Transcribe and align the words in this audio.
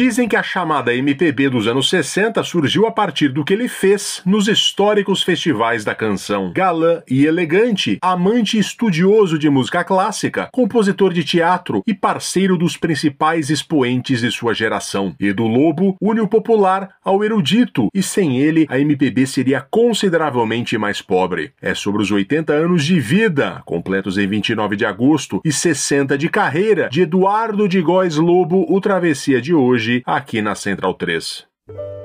Dizem 0.00 0.26
que 0.26 0.34
a 0.34 0.42
chamada 0.42 0.94
MPB 0.94 1.50
dos 1.50 1.68
anos 1.68 1.90
60 1.90 2.42
surgiu 2.42 2.86
a 2.86 2.90
partir 2.90 3.28
do 3.28 3.44
que 3.44 3.52
ele 3.52 3.68
fez 3.68 4.22
nos 4.24 4.48
históricos 4.48 5.22
festivais 5.22 5.84
da 5.84 5.94
canção. 5.94 6.54
Galã 6.54 7.02
e 7.06 7.26
elegante, 7.26 7.98
amante 8.00 8.58
estudioso 8.58 9.38
de 9.38 9.50
música 9.50 9.84
clássica, 9.84 10.48
compositor 10.52 11.12
de 11.12 11.22
teatro 11.22 11.82
e 11.86 11.92
parceiro 11.92 12.56
dos 12.56 12.78
principais 12.78 13.50
expoentes 13.50 14.22
de 14.22 14.30
sua 14.30 14.54
geração. 14.54 15.14
Edu 15.20 15.46
Lobo 15.46 15.94
une 16.00 16.22
o 16.22 16.26
popular 16.26 16.94
ao 17.04 17.22
erudito 17.22 17.88
e 17.92 18.02
sem 18.02 18.38
ele 18.38 18.66
a 18.70 18.80
MPB 18.80 19.26
seria 19.26 19.60
consideravelmente 19.60 20.78
mais 20.78 21.02
pobre. 21.02 21.52
É 21.60 21.74
sobre 21.74 22.00
os 22.00 22.10
80 22.10 22.54
anos 22.54 22.86
de 22.86 22.98
vida, 22.98 23.60
completos 23.66 24.16
em 24.16 24.26
29 24.26 24.76
de 24.76 24.86
agosto, 24.86 25.42
e 25.44 25.52
60 25.52 26.16
de 26.16 26.30
carreira 26.30 26.88
de 26.88 27.02
Eduardo 27.02 27.68
de 27.68 27.82
Góes 27.82 28.16
Lobo, 28.16 28.64
o 28.66 28.80
Travessia 28.80 29.42
de 29.42 29.52
hoje 29.52 29.89
hoje 29.90 30.02
aqui 30.06 30.40
na 30.40 30.54
Central 30.54 30.94
3. 30.94 31.99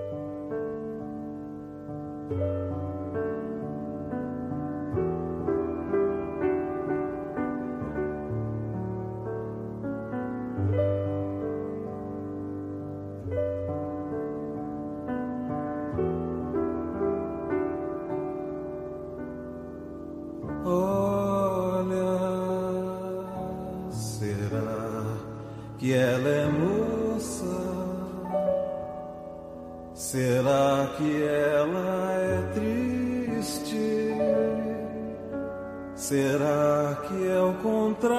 que 30.98 31.24
ela 31.24 32.12
é 32.14 32.42
triste? 32.54 34.16
Será 35.96 36.98
que 37.08 37.28
é 37.28 37.40
o 37.42 37.54
contrário? 37.62 38.16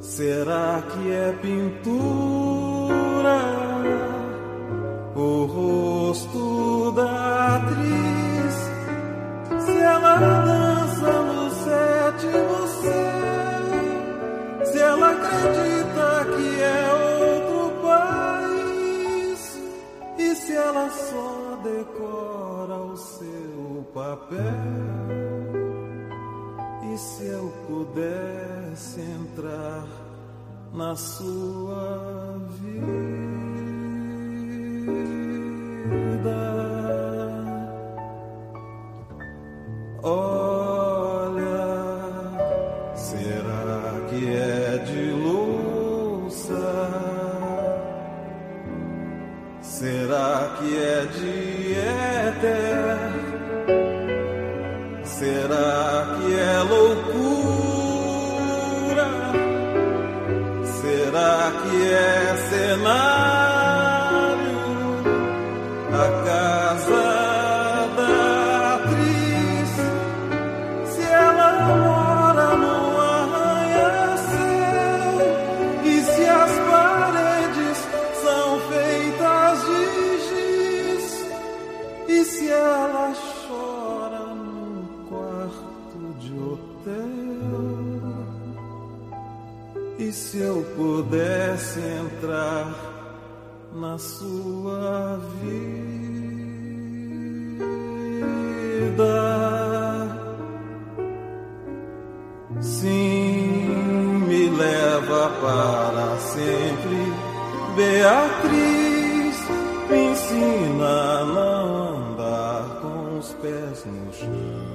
Será 0.00 0.82
que 0.90 1.12
é 1.12 1.32
pintura? 1.42 2.88
O 5.14 5.44
rosto 5.46 6.92
da 6.92 7.56
atriz, 7.56 8.54
se 9.64 9.78
ela 9.78 10.16
dança 10.16 11.22
no 11.22 11.50
sétimo 11.50 12.66
céu, 12.82 14.64
se 14.64 14.78
ela 14.78 15.10
acredita. 15.10 15.77
decora 21.62 22.76
o 22.76 22.96
seu 22.96 23.86
papel. 23.92 24.38
E 26.92 26.98
se 26.98 27.26
eu 27.26 27.52
pudesse 27.66 29.00
entrar 29.00 29.86
na 30.72 30.94
sua 30.96 32.38
vida? 32.60 32.88
Oh, 40.02 40.47
Se 90.30 90.36
eu 90.40 90.62
pudesse 90.76 91.80
entrar 91.80 92.74
na 93.72 93.96
sua 93.96 95.18
vida, 95.40 95.78
sim, 102.60 103.70
me 104.28 104.50
leva 104.50 105.30
para 105.40 106.18
sempre, 106.18 107.10
Beatriz, 107.74 109.36
me 109.88 110.10
ensina 110.10 111.20
a 111.20 111.24
não 111.24 112.10
andar 112.10 112.80
com 112.82 113.16
os 113.18 113.32
pés 113.32 113.86
no 113.86 114.12
chão. 114.12 114.68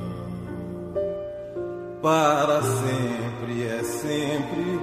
Para 2.01 2.59
sempre 2.63 3.67
é 3.67 3.83
sempre 3.83 4.82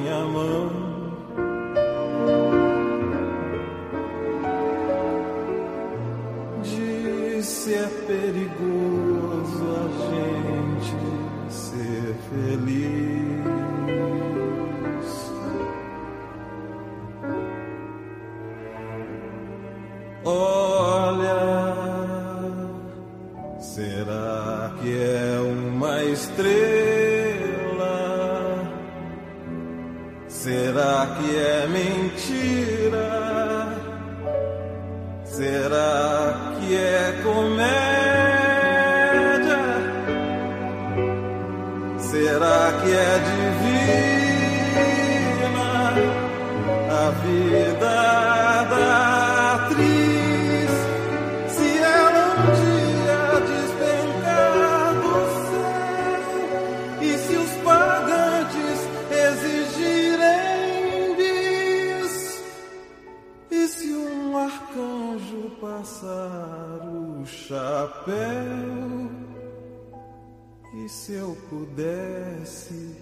E 70.73 70.87
se 70.87 71.13
eu 71.13 71.37
pudesse 71.49 72.95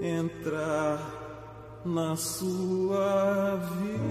entrar 0.00 1.26
na 1.84 2.14
sua 2.14 3.56
vida. 3.56 4.06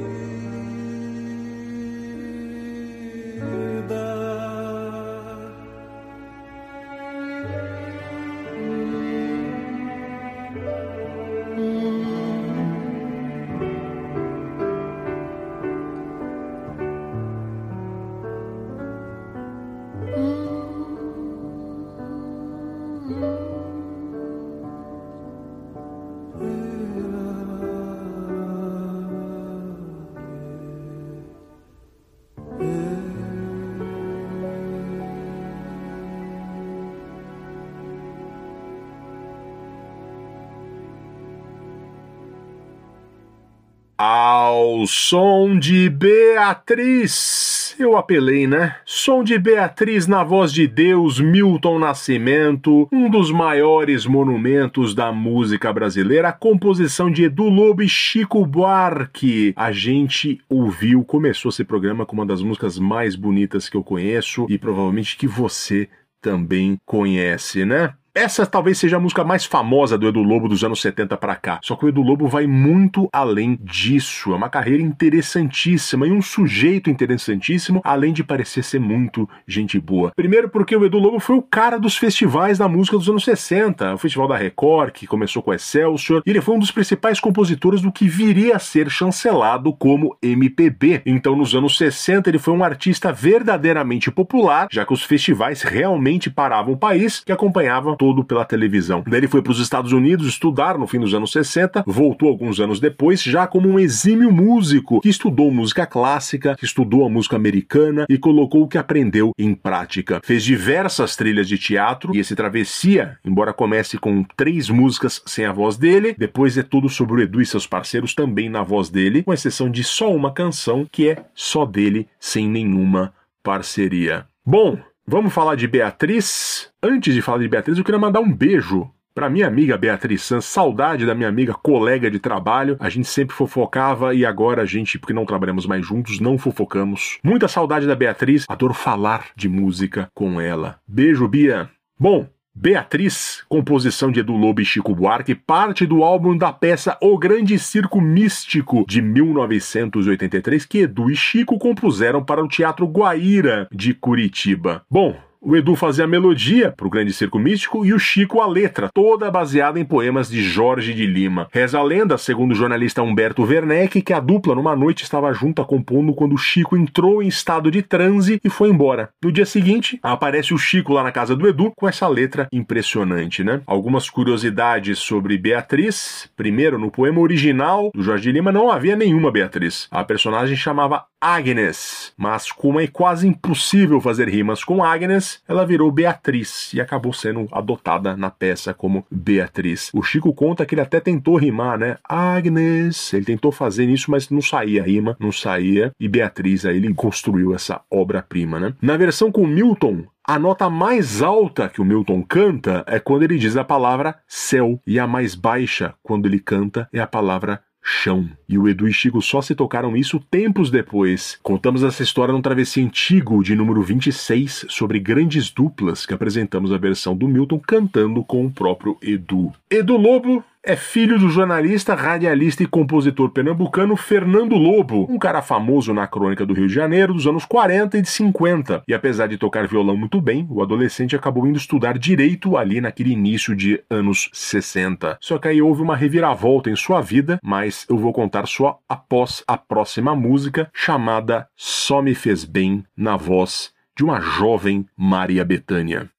Som 45.56 45.60
de 45.60 45.90
Beatriz. 45.90 47.76
Eu 47.80 47.96
apelei, 47.96 48.46
né? 48.46 48.76
Som 48.86 49.24
de 49.24 49.38
Beatriz 49.40 50.08
na 50.08 50.24
voz 50.24 50.52
de 50.52 50.68
Deus, 50.68 51.20
Milton 51.20 51.80
Nascimento, 51.80 52.88
um 52.92 53.10
dos 53.10 53.32
maiores 53.32 54.06
monumentos 54.06 54.94
da 54.94 55.12
música 55.12 55.72
brasileira, 55.72 56.30
a 56.30 56.34
composição 56.34 57.10
de 57.10 57.24
Edu 57.24 57.48
Lobo 57.48 57.82
e 57.82 57.88
Chico 57.88 58.46
Buarque. 58.46 59.54
A 59.56 59.72
gente 59.72 60.40
ouviu, 60.50 61.04
começou 61.04 61.50
esse 61.50 61.64
programa 61.64 62.06
com 62.06 62.16
uma 62.16 62.26
das 62.26 62.42
músicas 62.42 62.78
mais 62.78 63.16
bonitas 63.16 63.70
que 63.70 63.78
eu 63.78 63.84
conheço 63.84 64.46
e 64.50 64.58
provavelmente 64.58 65.18
que 65.18 65.28
você 65.28 65.88
também 66.22 66.78
conhece, 66.86 67.64
né? 67.64 67.94
Essa 68.18 68.46
talvez 68.46 68.78
seja 68.78 68.96
a 68.96 69.00
música 69.00 69.26
mais 69.26 69.44
famosa 69.44 69.98
do 69.98 70.08
Edu 70.08 70.24
Lobo 70.24 70.48
dos 70.48 70.64
anos 70.64 70.80
70 70.80 71.18
para 71.18 71.36
cá. 71.36 71.60
Só 71.62 71.76
que 71.76 71.84
o 71.84 71.90
Edu 71.90 72.02
Lobo 72.02 72.30
vai 72.30 72.48
muito 72.48 73.10
além 73.12 73.60
disso. 73.62 74.32
É 74.32 74.36
uma 74.38 74.48
carreira 74.48 74.82
interessantíssima 74.82 76.08
e 76.08 76.12
um 76.14 76.22
sujeito 76.22 76.90
interessantíssimo, 76.90 77.82
além 77.84 78.14
de 78.14 78.24
parecer 78.24 78.64
ser 78.64 78.80
muito 78.80 79.28
gente 79.46 79.78
boa. 79.82 80.14
Primeiro 80.16 80.48
porque 80.48 80.78
o 80.78 80.86
Edu 80.86 80.98
Lobo 80.98 81.20
foi 81.20 81.36
o 81.36 81.42
cara 81.42 81.78
dos 81.78 81.98
festivais 81.98 82.58
da 82.58 82.70
música 82.70 82.98
dos 82.98 83.10
anos 83.10 83.26
60. 83.26 83.96
O 83.96 83.98
Festival 83.98 84.30
da 84.30 84.38
Record, 84.38 84.92
que 84.92 85.06
começou 85.06 85.44
com 85.44 85.54
Excelsior, 85.54 86.24
e 86.26 86.30
ele 86.30 86.40
foi 86.40 86.56
um 86.56 86.60
dos 86.60 86.72
principais 86.72 87.20
compositores 87.20 87.82
do 87.82 87.92
que 87.92 88.08
viria 88.08 88.56
a 88.56 88.60
ser 88.60 88.90
chancelado 88.90 89.74
como 89.74 90.18
MPB. 90.24 91.02
Então, 91.06 91.36
nos 91.36 91.54
anos 91.54 91.78
60, 91.78 92.30
ele 92.30 92.40
foi 92.40 92.54
um 92.54 92.64
artista 92.64 93.12
verdadeiramente 93.12 94.10
popular, 94.10 94.70
já 94.72 94.86
que 94.86 94.94
os 94.94 95.04
festivais 95.04 95.64
realmente 95.64 96.30
paravam 96.30 96.76
o 96.76 96.78
país, 96.78 97.20
que 97.20 97.34
acompanhavam 97.34 97.98
todo 98.06 98.24
pela 98.24 98.46
televisão. 98.46 99.04
Daí 99.08 99.22
ele 99.22 99.28
foi 99.28 99.42
para 99.42 99.52
os 99.52 99.60
Estados 99.60 99.92
Unidos 99.92 100.28
estudar 100.28 100.78
no 100.78 100.86
fim 100.86 101.00
dos 101.00 101.16
anos 101.16 101.32
60, 101.32 101.84
voltou 101.88 102.30
alguns 102.30 102.60
anos 102.60 102.80
depois, 102.80 103.20
já 103.20 103.48
como 103.48 103.68
um 103.68 103.80
exímio 103.80 104.32
músico, 104.32 105.02
que 105.02 105.10
estudou 105.10 105.50
música 105.50 105.88
clássica, 105.88 106.56
que 106.56 106.66
estudou 106.66 107.04
a 107.04 107.10
música 107.10 107.36
americana 107.36 108.06
e 108.08 108.16
colocou 108.20 108.62
o 108.62 108.68
que 108.68 108.78
aprendeu 108.78 109.32
em 109.40 109.56
prática. 109.56 110.22
Fez 110.24 110.44
diversas 110.44 111.16
trilhas 111.16 111.48
de 111.48 111.58
teatro 111.58 112.16
e 112.16 112.20
esse 112.20 112.36
Travessia, 112.36 113.18
embora 113.26 113.52
comece 113.52 113.98
com 113.98 114.24
três 114.38 114.70
músicas 114.70 115.20
sem 115.26 115.46
a 115.46 115.52
voz 115.52 115.76
dele, 115.76 116.16
depois 116.16 116.56
é 116.60 116.62
tudo 116.64 116.88
sobre 116.88 117.16
o 117.16 117.22
Edu 117.24 117.42
e 117.42 117.46
seus 117.46 117.66
parceiros 117.66 118.14
também 118.14 118.50
na 118.50 118.62
voz 118.62 118.88
dele, 118.88 119.24
com 119.24 119.34
exceção 119.34 119.68
de 119.68 119.84
só 119.84 120.14
uma 120.14 120.32
canção 120.32 120.86
que 120.92 121.10
é 121.10 121.26
só 121.34 121.66
dele, 121.66 122.08
sem 122.20 122.48
nenhuma 122.48 123.12
parceria. 123.42 124.28
Bom, 124.46 124.78
Vamos 125.08 125.36
falar 125.36 125.54
de 125.54 125.68
Beatriz? 125.68 126.72
Antes 126.82 127.14
de 127.14 127.22
falar 127.22 127.38
de 127.38 127.48
Beatriz, 127.48 127.78
eu 127.78 127.84
queria 127.84 128.00
mandar 128.00 128.22
um 128.22 128.34
beijo 128.34 128.90
para 129.14 129.30
minha 129.30 129.46
amiga 129.46 129.78
Beatriz 129.78 130.24
Sanz, 130.24 130.46
saudade 130.46 131.06
da 131.06 131.14
minha 131.14 131.30
amiga 131.30 131.54
colega 131.54 132.10
de 132.10 132.18
trabalho. 132.18 132.76
A 132.80 132.90
gente 132.90 133.08
sempre 133.08 133.36
fofocava 133.36 134.16
e 134.16 134.26
agora 134.26 134.64
a 134.64 134.66
gente, 134.66 134.98
porque 134.98 135.14
não 135.14 135.24
trabalhamos 135.24 135.68
mais 135.68 135.86
juntos, 135.86 136.20
não 136.20 136.40
fofocamos. 136.40 137.20
Muita 137.24 137.48
saudade 137.48 137.86
da 137.86 137.94
Beatriz, 137.94 138.46
adoro 138.50 138.74
falar 138.74 139.28
de 139.36 139.48
música 139.48 140.10
com 140.12 140.42
ela. 140.42 140.80
Beijo, 140.88 141.28
Bia. 141.28 141.70
Bom, 142.00 142.28
Beatriz, 142.58 143.44
composição 143.50 144.10
de 144.10 144.22
Edu 144.22 144.32
Lobo 144.32 144.62
e 144.62 144.66
Chico 144.66 144.96
Buarque, 144.96 145.36
parte 145.36 145.86
do 145.86 146.06
álbum 146.06 146.38
da 146.38 146.54
peça 146.54 146.98
O 147.02 147.18
Grande 147.18 147.60
Circo 147.60 148.00
Místico 148.00 148.86
de 148.88 149.02
1983 149.02 150.66
que 150.66 150.80
Edu 150.80 151.12
e 151.12 151.18
Chico 151.18 151.60
compuseram 151.60 152.24
para 152.24 152.42
o 152.42 152.48
Teatro 152.48 152.88
Guaíra 152.88 153.68
de 153.74 153.94
Curitiba. 153.94 154.84
Bom, 154.90 155.18
o 155.46 155.56
Edu 155.56 155.76
fazia 155.76 156.06
a 156.06 156.08
melodia 156.08 156.74
para 156.76 156.88
o 156.88 156.90
Grande 156.90 157.14
Circo 157.14 157.38
Místico 157.38 157.86
e 157.86 157.94
o 157.94 158.00
Chico 158.00 158.42
a 158.42 158.48
letra, 158.48 158.90
toda 158.92 159.30
baseada 159.30 159.80
em 159.80 159.86
poemas 159.86 160.28
de 160.28 160.42
Jorge 160.42 160.92
de 160.92 161.06
Lima. 161.06 161.48
Reza 161.52 161.78
a 161.78 161.84
lenda, 161.84 162.18
segundo 162.18 162.54
o 162.54 162.56
jornalista 162.56 163.04
Humberto 163.04 163.44
Werneck, 163.44 164.02
que 164.02 164.12
a 164.12 164.20
dupla 164.20 164.56
numa 164.56 164.76
noite 164.76 165.04
estava 165.04 165.32
junta 165.34 165.64
compondo 165.64 166.16
quando 166.16 166.34
o 166.34 166.38
Chico 166.38 166.76
entrou 166.76 167.22
em 167.22 167.28
estado 167.28 167.70
de 167.70 167.84
transe 167.84 168.40
e 168.44 168.50
foi 168.50 168.70
embora. 168.70 169.10
No 169.24 169.32
dia 169.32 169.46
seguinte, 169.46 170.00
aparece 170.02 170.52
o 170.52 170.58
Chico 170.58 170.94
lá 170.94 171.04
na 171.04 171.12
casa 171.12 171.36
do 171.36 171.48
Edu 171.48 171.72
com 171.76 171.88
essa 171.88 172.08
letra 172.08 172.48
impressionante, 172.52 173.44
né? 173.44 173.62
Algumas 173.68 174.10
curiosidades 174.10 174.98
sobre 174.98 175.38
Beatriz. 175.38 176.28
Primeiro, 176.36 176.80
no 176.80 176.90
poema 176.90 177.20
original 177.20 177.92
do 177.94 178.02
Jorge 178.02 178.24
de 178.24 178.32
Lima 178.32 178.52
não 178.52 178.72
havia 178.72 178.96
nenhuma 178.96 179.32
Beatriz. 179.32 179.88
A 179.92 180.04
personagem 180.04 180.56
chamava 180.56 181.06
Agnes, 181.28 182.14
mas 182.16 182.52
como 182.52 182.80
é 182.80 182.86
quase 182.86 183.28
impossível 183.28 184.00
fazer 184.00 184.30
rimas 184.30 184.64
com 184.64 184.84
Agnes, 184.84 185.42
ela 185.48 185.66
virou 185.66 185.92
Beatriz 185.92 186.72
e 186.72 186.80
acabou 186.80 187.14
sendo 187.14 187.48
adotada 187.52 188.16
na 188.16 188.30
peça 188.30 188.76
como 188.76 189.04
Beatriz. 189.10 189.90
O 189.92 190.04
Chico 190.04 190.32
conta 190.36 190.68
que 190.68 190.76
ele 190.76 190.82
até 190.82 191.00
tentou 191.00 191.36
rimar, 191.36 191.80
né? 191.80 191.98
Agnes, 192.08 193.12
ele 193.12 193.26
tentou 193.26 193.52
fazer 193.52 193.90
isso, 193.90 194.12
mas 194.12 194.30
não 194.30 194.40
saía 194.40 194.84
rima, 194.84 195.18
não 195.20 195.32
saía, 195.32 195.92
e 196.00 196.08
Beatriz 196.08 196.64
aí 196.64 196.78
ele 196.78 196.94
construiu 196.94 197.56
essa 197.56 197.82
obra-prima, 197.90 198.60
né? 198.60 198.76
Na 198.80 198.96
versão 198.96 199.32
com 199.32 199.48
Milton, 199.48 200.04
a 200.28 200.38
nota 200.38 200.70
mais 200.70 201.24
alta 201.24 201.70
que 201.70 201.82
o 201.82 201.86
Milton 201.86 202.22
canta 202.22 202.84
é 202.88 203.00
quando 203.00 203.24
ele 203.24 203.40
diz 203.40 203.58
a 203.58 203.64
palavra 203.64 204.16
céu, 204.28 204.80
e 204.86 205.00
a 205.00 205.08
mais 205.08 205.34
baixa, 205.34 205.96
quando 206.04 206.28
ele 206.28 206.40
canta, 206.40 206.88
é 206.94 207.00
a 207.00 207.08
palavra 207.08 207.62
chão. 207.86 208.28
E 208.50 208.58
o 208.58 208.68
Edu 208.68 208.88
e 208.88 208.94
Chico 208.94 209.22
só 209.22 209.42
se 209.42 209.54
tocaram 209.54 209.96
isso 209.96 210.20
tempos 210.20 210.72
depois. 210.72 211.38
Contamos 211.44 211.84
essa 211.84 212.02
história 212.02 212.34
num 212.34 212.42
travessia 212.42 212.84
antigo 212.84 213.44
de 213.44 213.56
número 213.56 213.84
26 213.84 214.66
sobre 214.68 215.00
grandes 215.00 215.52
duplas 215.52 216.06
que 216.06 216.14
apresentamos 216.14 216.72
a 216.72 216.78
versão 216.78 217.16
do 217.16 217.28
Milton 217.28 217.60
cantando 217.60 218.24
com 218.24 218.44
o 218.46 218.52
próprio 218.52 218.98
Edu. 219.02 219.54
Edu 219.70 219.98
Lobo 219.98 220.44
é 220.66 220.76
filho 220.76 221.20
do 221.20 221.30
jornalista, 221.30 221.94
radialista 221.94 222.64
e 222.64 222.66
compositor 222.66 223.30
pernambucano 223.30 223.96
Fernando 223.96 224.56
Lobo, 224.56 225.06
um 225.10 225.20
cara 225.20 225.42
famoso 225.42 225.94
na 225.94 226.08
crônica 226.08 226.46
do 226.46 226.54
Rio 226.54 226.68
de 226.68 226.74
Janeiro 226.74 227.14
dos 227.14 227.28
anos 227.28 227.46
40 227.46 228.00
e 228.00 228.02
de 228.02 228.10
50. 228.10 228.84
E 228.88 228.94
apesar 228.94 229.28
de 229.28 229.38
tocar 229.38 229.68
violão 229.68 229.96
muito 229.96 230.20
bem, 230.20 230.48
o 230.50 230.64
adolescente 230.64 231.16
acabou 231.16 231.46
indo 231.46 231.58
estudar 231.58 231.98
direito 231.98 232.58
ali 232.58 232.82
naquele 232.82 233.12
início 233.12 233.56
de 233.56 233.82
anos 233.90 234.30
60. 234.34 235.18
Só 235.22 235.38
que 235.38 235.48
aí 235.48 235.62
houve 235.62 235.84
uma 235.84 235.96
reviravolta 235.96 236.70
em 236.70 236.76
sua 236.76 237.00
vida, 237.00 237.40
mas 237.44 237.86
eu 237.88 237.98
vou 237.98 238.12
contar 238.12 238.48
só 238.48 238.80
após 238.90 239.44
a 239.48 239.58
próxima 239.58 240.16
música 240.16 240.70
chamada 240.74 241.48
Só 241.56 242.02
Me 242.02 242.16
Fez 242.16 242.44
Bem 242.44 242.84
na 242.98 243.16
voz 243.16 243.72
de 243.96 244.04
uma 244.04 244.20
jovem 244.20 244.86
Maria 244.98 245.46
Bethânia. 245.46 246.10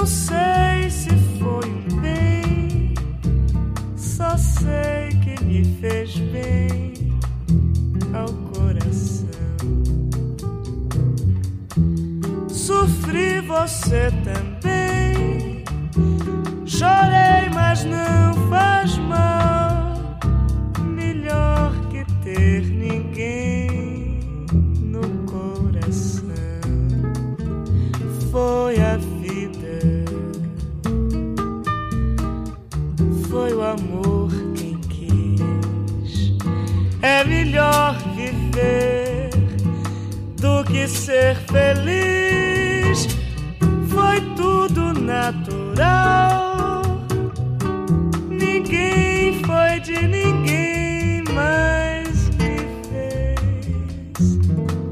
não 0.00 0.06
sei 0.06 0.88
se 0.88 1.10
foi 1.38 1.68
um 1.68 2.00
bem, 2.00 2.94
só 3.98 4.34
sei 4.38 5.10
que 5.22 5.44
me 5.44 5.62
fez 5.78 6.16
bem 6.16 6.94
ao 8.14 8.26
coração. 8.50 9.28
Sofri 12.48 13.42
você 13.42 14.10
também, 14.24 15.64
chorei, 16.64 17.50
mas 17.52 17.84
não 17.84 18.32
faz 18.48 18.96
mal. 18.96 20.18
Melhor 20.82 21.74
que 21.90 22.06
ter 22.24 22.62
ninguém 22.62 24.20
no 24.80 25.02
coração. 25.30 26.24
Foi 28.30 28.80
a 28.80 29.09
melhor 37.50 37.96
viver 38.14 39.30
do 40.40 40.62
que 40.64 40.86
ser 40.86 41.36
feliz. 41.36 43.08
Foi 43.88 44.20
tudo 44.36 44.92
natural. 44.92 46.82
Ninguém 48.28 49.42
foi 49.44 49.80
de 49.80 50.06
ninguém, 50.06 51.24
mas 51.34 52.30
me 52.38 52.56
fez 52.88 54.38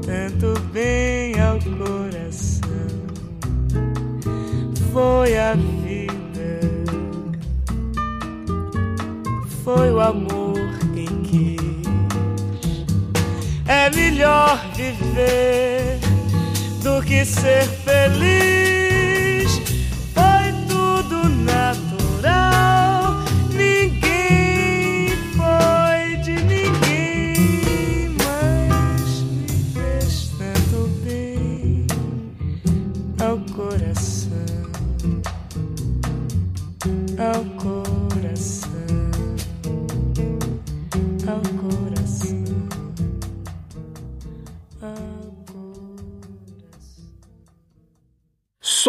tanto 0.05 0.59
bem 0.73 1.39
ao 1.39 1.57
coração. 1.59 2.59
Foi 4.91 5.37
a 5.37 5.53
vida, 5.53 6.59
foi 9.63 9.91
o 9.91 10.01
amor 10.01 10.28
melhor 14.19 14.59
viver 14.75 15.97
do 16.83 17.01
que 17.01 17.23
ser 17.23 17.63
feliz. 17.63 18.78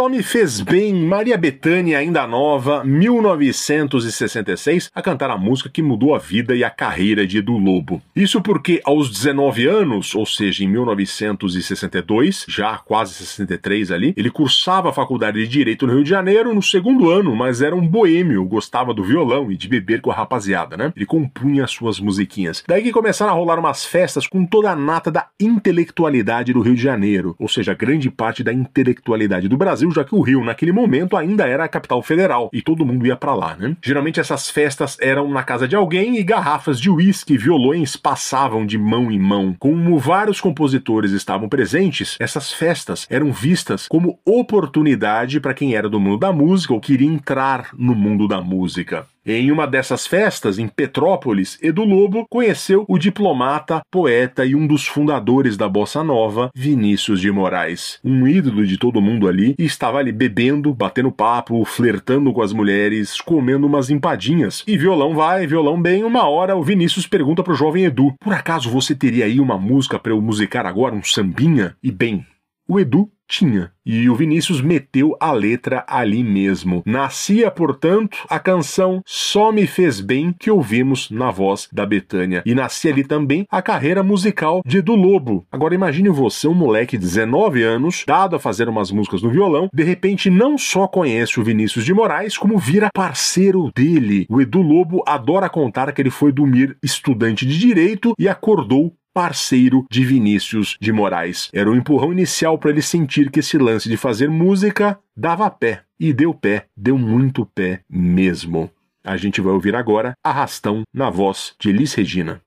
Só 0.01 0.09
me 0.09 0.23
fez 0.23 0.63
bem 0.63 0.95
Maria 0.95 1.37
Bethânia, 1.37 1.99
ainda 1.99 2.27
nova, 2.27 2.83
1966, 2.83 4.91
a 4.95 5.03
cantar 5.03 5.29
a 5.29 5.37
música 5.37 5.69
que 5.69 5.83
mudou 5.83 6.15
a 6.15 6.19
vida 6.19 6.57
e 6.57 6.65
a 6.65 6.71
carreira 6.71 7.27
de 7.27 7.37
Edu 7.37 7.59
Lobo. 7.59 8.01
Isso 8.17 8.41
porque 8.41 8.81
aos 8.83 9.11
19 9.11 9.67
anos, 9.67 10.15
ou 10.15 10.25
seja, 10.25 10.65
em 10.65 10.69
1962, 10.69 12.47
já 12.49 12.79
quase 12.79 13.13
63 13.13 13.93
ali, 13.93 14.15
ele 14.17 14.31
cursava 14.31 14.89
a 14.89 14.93
faculdade 14.95 15.39
de 15.39 15.47
Direito 15.47 15.87
no 15.87 15.93
Rio 15.93 16.03
de 16.03 16.09
Janeiro 16.09 16.55
no 16.55 16.63
segundo 16.63 17.11
ano, 17.11 17.37
mas 17.37 17.61
era 17.61 17.77
um 17.77 17.87
boêmio, 17.87 18.43
gostava 18.47 18.95
do 18.95 19.05
violão 19.05 19.53
e 19.53 19.57
de 19.57 19.69
beber 19.69 20.01
com 20.01 20.11
a 20.11 20.15
rapaziada, 20.15 20.79
né? 20.79 20.95
Ele 20.97 21.05
compunha 21.05 21.67
suas 21.67 22.01
musiquinhas. 22.01 22.65
Daí 22.67 22.83
que 22.83 22.91
começaram 22.91 23.33
a 23.33 23.37
rolar 23.37 23.59
umas 23.59 23.85
festas 23.85 24.27
com 24.27 24.47
toda 24.47 24.71
a 24.71 24.77
nata 24.77 25.11
da 25.11 25.29
intelectualidade 25.39 26.55
do 26.55 26.63
Rio 26.63 26.75
de 26.75 26.83
Janeiro, 26.83 27.37
ou 27.39 27.49
seja, 27.49 27.75
grande 27.75 28.11
parte 28.11 28.43
da 28.43 28.51
intelectualidade 28.51 29.47
do 29.47 29.59
Brasil, 29.59 29.90
já 29.93 30.05
que 30.05 30.15
o 30.15 30.21
Rio, 30.21 30.45
naquele 30.45 30.73
momento, 30.73 31.17
ainda 31.17 31.47
era 31.47 31.65
a 31.65 31.69
capital 31.69 32.03
federal 32.03 32.51
e 32.53 32.63
todo 32.63 32.85
mundo 32.85 33.07
ia 33.07 33.17
pra 33.17 33.35
lá, 33.35 33.57
né? 33.57 33.77
Geralmente 33.83 34.21
essas 34.21 34.51
festas 34.51 34.97
eram 35.01 35.29
na 35.29 35.43
casa 35.43 35.67
de 35.67 35.77
alguém 35.77 36.19
e 36.19 36.23
garrafas 36.23 36.81
de 36.81 36.91
uísque 36.91 37.35
e 37.35 37.39
violões 37.39 37.97
passavam 37.97 38.65
de 38.67 38.79
mão 38.79 39.11
em 39.11 39.19
mão. 39.19 39.55
Como 39.59 39.99
vários 39.99 40.41
compositores 40.41 41.13
estavam 41.13 41.49
presentes, 41.49 42.17
essas 42.21 42.53
festas 42.53 43.07
eram 43.11 43.33
vistas 43.33 43.87
como 43.89 44.19
oportunidade 44.25 45.41
para 45.41 45.55
quem 45.55 45.75
era 45.75 45.89
do 45.89 46.01
mundo 46.01 46.19
da 46.19 46.33
música 46.33 46.73
ou 46.73 46.81
queria 46.81 47.09
entrar 47.09 47.71
no 47.75 47.95
mundo 47.95 48.27
da 48.29 48.41
música. 48.41 49.07
Em 49.25 49.53
uma 49.53 49.67
dessas 49.67 50.07
festas, 50.07 50.59
em 50.59 50.67
Petrópolis, 50.67 51.59
Edu 51.63 51.85
Lobo 51.85 52.27
conheceu 52.31 52.87
o 52.89 52.99
diplomata, 52.99 53.83
poeta 53.91 54.47
e 54.47 54.55
um 54.55 54.67
dos 54.67 54.87
fundadores 54.87 55.59
da 55.59 55.69
Bossa 55.69 56.03
Nova, 56.03 56.51
Vinícius 56.55 57.21
de 57.21 57.31
Moraes. 57.31 57.99
Um 58.03 58.27
ídolo 58.27 58.67
de 58.67 58.79
todo 58.79 59.01
mundo 59.01 59.29
ali, 59.29 59.55
e 59.59 59.65
estava 59.65 59.99
ali 59.99 60.11
bebendo, 60.11 60.73
batendo 60.73 61.13
papo, 61.13 61.63
flertando 61.67 62.33
com 62.33 62.41
as 62.41 62.55
mulheres, 62.55 63.21
comendo 63.21 63.67
umas 63.67 63.91
empadinhas. 63.91 64.65
E 64.67 64.79
violão 64.79 65.15
vai, 65.15 65.47
violão 65.47 65.81
bem, 65.81 66.03
uma 66.03 66.27
hora 66.27 66.57
o 66.57 66.63
Vinícius 66.63 67.07
pergunta 67.07 67.43
pro 67.43 67.55
jovem 67.55 67.85
Edu: 67.85 68.15
Por 68.21 68.33
acaso 68.33 68.71
você 68.71 68.95
teria 68.95 69.27
aí 69.27 69.39
uma 69.39 69.59
música 69.59 69.99
para 69.99 70.13
eu 70.13 70.21
musicar 70.23 70.65
agora, 70.65 70.95
um 70.95 71.03
sambinha? 71.03 71.77
E 71.83 71.91
bem, 71.91 72.25
o 72.71 72.79
Edu 72.79 73.11
tinha. 73.31 73.71
E 73.87 74.09
o 74.11 74.15
Vinícius 74.15 74.61
meteu 74.61 75.17
a 75.21 75.33
letra 75.33 75.85
ali 75.89 76.23
mesmo. 76.23 76.83
Nascia, 76.85 77.51
portanto, 77.51 78.19
a 78.29 78.39
canção 78.39 79.03
Só 79.07 79.51
Me 79.51 79.67
Fez 79.67 80.01
Bem 80.01 80.35
que 80.39 80.51
ouvimos 80.51 81.11
na 81.11 81.31
voz 81.31 81.69
da 81.73 81.87
Betânia. 81.87 82.43
E 82.45 82.55
nascia 82.55 82.93
ali 82.93 83.05
também 83.05 83.47
a 83.51 83.63
carreira 83.63 84.03
musical 84.03 84.63
de 84.65 84.79
Edu 84.79 84.95
Lobo. 84.95 85.47
Agora 85.51 85.75
imagine 85.75 86.09
você, 86.09 86.47
um 86.49 86.55
moleque 86.55 86.99
de 86.99 87.05
19 87.05 87.63
anos, 87.63 88.05
dado 88.07 88.37
a 88.37 88.41
fazer 88.41 88.69
umas 88.69 88.91
músicas 88.91 89.23
no 89.23 89.31
violão, 89.31 89.69
de 89.73 89.83
repente 89.83 90.29
não 90.29 90.59
só 90.59 90.87
conhece 90.87 91.41
o 91.41 91.45
Vinícius 91.45 91.85
de 91.85 91.95
Moraes, 91.95 92.37
como 92.37 92.59
vira 92.59 92.91
parceiro 92.93 93.71
dele. 93.75 94.27
O 94.29 94.41
Edu 94.41 94.61
Lobo 94.61 95.03
adora 95.07 95.49
contar 95.49 95.93
que 95.93 96.03
ele 96.03 96.11
foi 96.11 96.33
dormir 96.33 96.77
estudante 96.83 97.47
de 97.47 97.59
direito 97.59 98.13
e 98.19 98.29
acordou 98.29 98.93
parceiro 99.13 99.85
de 99.91 100.05
Vinícius 100.05 100.77
de 100.81 100.93
Moraes. 100.93 101.51
Era 101.53 101.71
o 101.71 101.77
empurrão 101.77 102.13
inicial 102.13 102.59
para 102.59 102.71
ele 102.71 102.83
sentir 102.83 103.31
que 103.31 103.41
esse 103.41 103.59
lance 103.59 103.89
de 103.89 103.97
fazer 103.97 104.29
música 104.29 104.99
dava 105.17 105.51
pé. 105.51 105.83
E 105.99 106.13
deu 106.13 106.33
pé, 106.33 106.67
deu 106.77 106.97
muito 106.97 107.45
pé 107.45 107.81
mesmo. 107.89 108.71
A 109.05 109.17
gente 109.17 109.41
vai 109.41 109.53
ouvir 109.53 109.75
agora 109.75 110.13
Arrastão 110.23 110.83
na 110.93 111.11
voz 111.11 111.55
de 111.59 111.71
Elis 111.71 111.95
Regina. 111.95 112.41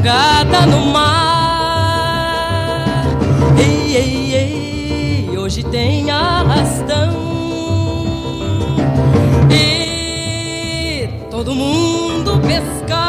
Jangada 0.00 0.66
no 0.66 0.86
mar. 0.86 1.84
Ei, 3.58 3.96
ei, 3.96 4.34
ei, 4.34 5.38
hoje 5.38 5.62
tem 5.64 6.10
arrastão. 6.10 7.10
E 9.50 11.08
todo 11.30 11.54
mundo 11.54 12.40
pescar. 12.40 13.00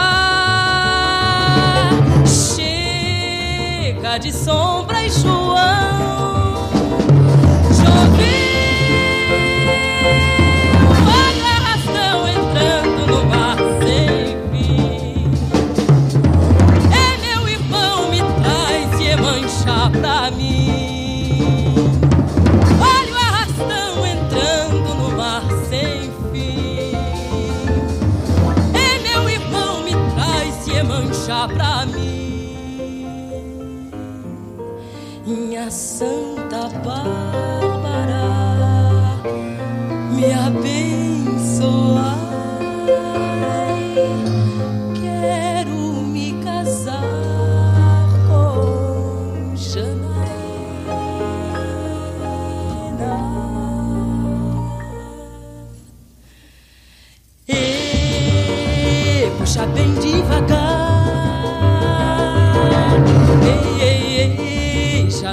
Chega 2.26 4.18
de 4.18 4.34
sombra 4.34 5.02
e 5.04 5.10
João. 5.10 6.81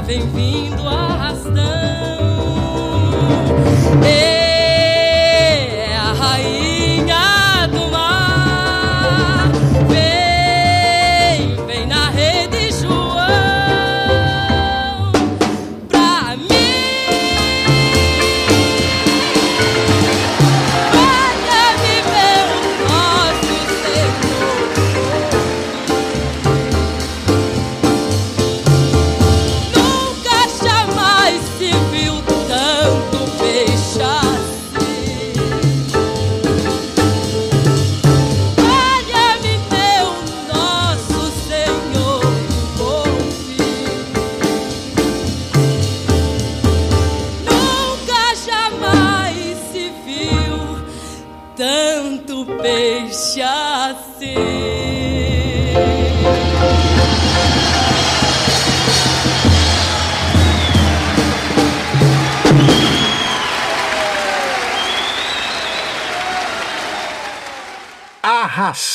Ei, 0.08 0.20
já 0.20 0.47